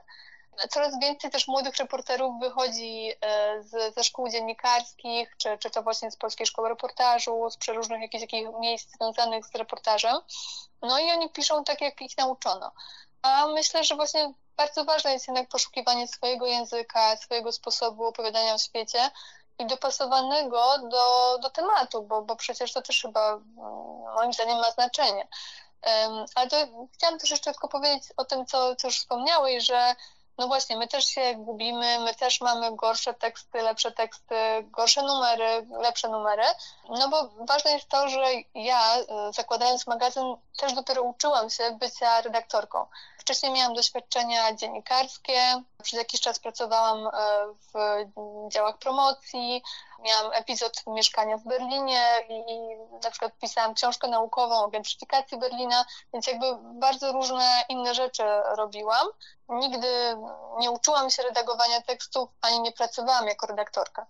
Coraz 0.70 1.00
więcej 1.00 1.32
też 1.32 1.48
młodych 1.48 1.76
reporterów 1.76 2.40
wychodzi 2.40 3.12
e, 3.22 3.64
z, 3.64 3.96
ze 3.96 4.04
szkół 4.04 4.30
dziennikarskich, 4.30 5.36
czy, 5.38 5.58
czy 5.58 5.70
to 5.70 5.84
właśnie 5.84 6.12
z 6.12 6.18
Polskiej 6.18 6.48
Szkoły 6.48 6.70
Reportażu, 6.70 7.50
z 7.50 7.58
przeróżnych 7.58 8.02
jakichś, 8.02 8.22
jakichś 8.22 8.50
miejsc 8.60 8.96
związanych 8.96 9.46
z 9.46 9.56
reportażem. 9.56 10.18
No 10.82 11.00
i 11.00 11.12
oni 11.12 11.30
piszą 11.30 11.64
tak, 11.64 11.82
jak 11.82 12.02
ich 12.02 12.18
nauczono. 12.18 12.72
A 13.22 13.48
myślę, 13.48 13.84
że 13.84 13.96
właśnie 13.96 14.34
bardzo 14.58 14.86
ważne 14.86 15.14
jest 15.14 15.28
jednak 15.28 15.50
poszukiwanie 15.50 16.08
swojego 16.08 16.46
języka, 16.46 17.18
swojego 17.18 17.52
sposobu 17.52 18.06
opowiadania 18.06 18.54
o 18.54 18.58
świecie 18.58 19.12
i 19.60 19.66
dopasowanego 19.66 20.78
do, 20.78 21.38
do 21.42 21.50
tematu, 21.50 22.04
bo, 22.04 22.22
bo 22.22 22.36
przecież 22.36 22.74
to 22.74 22.82
też 22.82 23.02
chyba 23.02 23.34
mm, 23.34 23.44
moim 24.16 24.34
zdaniem 24.34 24.58
ma 24.58 24.72
znaczenie. 24.72 25.28
Um, 25.86 26.26
ale 26.36 26.50
to 26.50 26.58
chciałam 26.94 27.20
też 27.20 27.32
jeszcze 27.32 27.52
tylko 27.52 27.68
powiedzieć 27.68 28.04
o 28.18 28.26
tym, 28.26 28.46
co, 28.46 28.76
co 28.76 28.88
już 28.88 28.98
wspomniałeś, 28.98 29.66
że 29.66 29.96
no 30.38 30.48
właśnie, 30.48 30.78
my 30.78 30.88
też 30.88 31.06
się 31.06 31.34
gubimy, 31.38 32.00
my 32.00 32.16
też 32.16 32.42
mamy 32.42 32.76
gorsze 32.76 33.14
teksty, 33.14 33.62
lepsze 33.62 33.92
teksty, 33.92 34.36
gorsze 34.64 35.02
numery, 35.02 35.68
lepsze 35.82 36.10
numery. 36.10 36.44
No 36.90 37.10
bo 37.10 37.30
ważne 37.46 37.72
jest 37.72 37.90
to, 37.90 38.10
że 38.10 38.24
ja, 38.56 39.00
y, 39.00 39.06
zakładając 39.34 39.88
magazyn, 39.88 40.36
też 40.58 40.74
dopiero 40.74 41.02
uczyłam 41.02 41.50
się 41.50 41.78
bycia 41.80 42.22
redaktorką. 42.22 42.86
Wcześniej 43.18 43.52
miałam 43.52 43.74
doświadczenia 43.74 44.54
dziennikarskie, 44.54 45.64
przez 45.84 46.00
jakiś 46.00 46.22
czas 46.22 46.40
pracowałam 46.40 47.08
e, 47.08 47.10
w 47.74 48.08
działach 48.52 48.78
promocji, 48.78 49.64
miałam 50.00 50.34
epizod 50.34 50.84
mieszkania 50.88 51.38
w 51.38 51.44
Berlinie 51.44 52.02
i 52.30 52.78
na 53.04 53.10
przykład 53.12 53.38
pisałam 53.42 53.74
książkę 53.74 54.08
naukową 54.08 54.56
o 54.64 54.68
gentrifikacji 54.68 55.38
Berlina, 55.38 55.86
więc 56.14 56.28
jakby 56.28 56.46
bardzo 56.62 57.12
różne 57.12 57.64
inne 57.70 57.96
rzeczy 57.96 58.24
robiłam. 58.58 59.08
Nigdy 59.50 60.18
nie 60.60 60.72
uczyłam 60.72 61.10
się 61.10 61.24
redagowania 61.24 61.82
tekstów, 61.82 62.30
ani 62.42 62.60
nie 62.60 62.72
pracowałam 62.72 63.28
jako 63.28 63.48
redaktorka. 63.48 64.06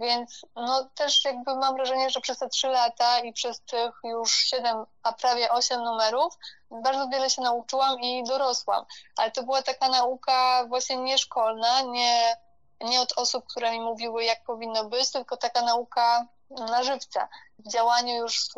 Więc 0.00 0.46
no 0.56 0.88
też 0.94 1.24
jakby 1.24 1.56
mam 1.56 1.74
wrażenie, 1.74 2.10
że 2.10 2.20
przez 2.20 2.38
te 2.38 2.48
trzy 2.48 2.68
lata 2.68 3.18
i 3.18 3.32
przez 3.32 3.60
tych 3.60 3.90
już 4.04 4.32
siedem, 4.32 4.84
a 5.02 5.12
prawie 5.12 5.50
osiem 5.50 5.82
numerów 5.82 6.34
bardzo 6.70 7.08
wiele 7.08 7.30
się 7.30 7.42
nauczyłam 7.42 8.00
i 8.00 8.24
dorosłam. 8.24 8.84
Ale 9.16 9.30
to 9.30 9.42
była 9.42 9.62
taka 9.62 9.88
nauka 9.88 10.64
właśnie 10.68 10.96
nieszkolna, 10.96 11.82
nie, 11.82 12.36
nie 12.84 13.00
od 13.00 13.12
osób, 13.16 13.44
które 13.46 13.72
mi 13.72 13.80
mówiły, 13.80 14.24
jak 14.24 14.44
powinno 14.44 14.88
być, 14.88 15.12
tylko 15.12 15.36
taka 15.36 15.62
nauka 15.62 16.26
na 16.50 16.82
żywca, 16.82 17.28
w 17.58 17.72
działaniu 17.72 18.14
już 18.14 18.40
z, 18.40 18.52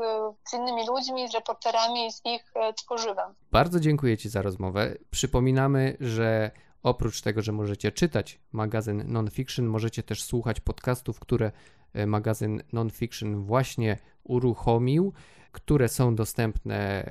z, 0.49 0.53
innymi 0.53 0.87
ludźmi, 0.87 1.29
z 1.29 1.35
reporterami 1.35 2.07
i 2.07 2.13
z 2.13 2.21
ich 2.25 2.53
e, 2.55 2.73
tworzywem. 2.73 3.35
Bardzo 3.53 3.81
dziękuję 3.81 4.19
Ci 4.19 4.29
za 4.29 4.43
rozmowę. 4.43 4.95
Przypominamy, 5.11 5.97
że 6.01 6.51
Oprócz 6.83 7.23
tego, 7.23 7.43
że 7.43 7.53
możecie 7.53 7.93
czytać 7.93 8.41
magazyn 8.53 9.13
Nonfiction, 9.13 9.67
możecie 9.67 10.03
też 10.03 10.23
słuchać 10.23 10.61
podcastów, 10.61 11.21
które 11.21 11.53
e, 11.95 12.07
magazyn 12.07 12.63
Nonfiction 12.73 13.45
właśnie 13.45 13.99
uruchomił, 14.25 15.13
które 15.53 15.89
są 15.89 16.15
dostępne 16.15 17.11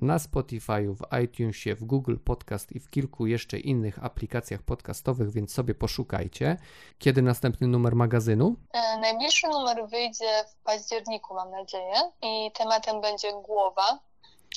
na 0.00 0.18
Spotify, 0.18 0.94
w 0.94 1.22
iTunesie, 1.24 1.74
w 1.74 1.84
Google 1.84 2.16
Podcast 2.24 2.72
i 2.72 2.80
w 2.80 2.90
kilku 2.90 3.26
jeszcze 3.26 3.58
innych 3.58 4.04
aplikacjach 4.04 4.62
podcastowych, 4.62 5.32
więc 5.32 5.54
sobie 5.54 5.74
poszukajcie. 5.74 6.56
Kiedy 6.98 7.22
następny 7.22 7.66
numer 7.66 7.96
magazynu? 7.96 8.56
E, 8.72 8.98
najbliższy 8.98 9.48
numer 9.48 9.88
wyjdzie 9.88 10.44
w 10.48 10.64
październiku, 10.64 11.34
mam 11.34 11.50
nadzieję, 11.50 11.94
i 12.22 12.50
tematem 12.54 13.00
będzie 13.00 13.32
głowa 13.32 13.98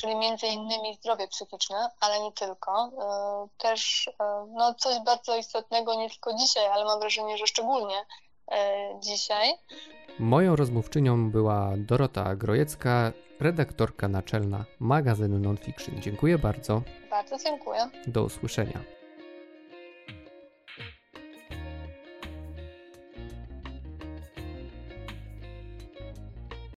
czyli 0.02 0.15
między 0.15 0.48
innymi 0.48 0.96
zdrowie 0.96 1.28
psychiczne, 1.28 1.89
ale 2.00 2.19
nie 2.19 2.32
tylko. 2.32 2.91
E, 3.02 3.48
też 3.58 4.08
e, 4.19 4.46
no, 4.54 4.74
coś 4.74 5.00
bardzo 5.06 5.38
istotnego 5.38 5.96
nie 5.96 6.10
tylko 6.10 6.34
dzisiaj, 6.34 6.65
ale 6.65 6.86
mam 6.86 7.00
wrażenie, 7.00 7.38
że 7.38 7.48
szczególnie 7.48 8.06
dzisiaj. 9.00 9.54
Moją 10.19 10.56
rozmówczynią 10.56 11.32
była 11.32 11.69
Dorota 11.78 12.36
Grojecka, 12.36 13.12
redaktorka 13.44 14.08
naczelna 14.08 14.66
magazynu 14.80 15.40
Nonfiction. 15.40 16.02
Dziękuję 16.02 16.38
bardzo. 16.38 16.82
Bardzo 17.10 17.38
dziękuję. 17.38 17.90
Do 18.08 18.24
usłyszenia. 18.24 19.03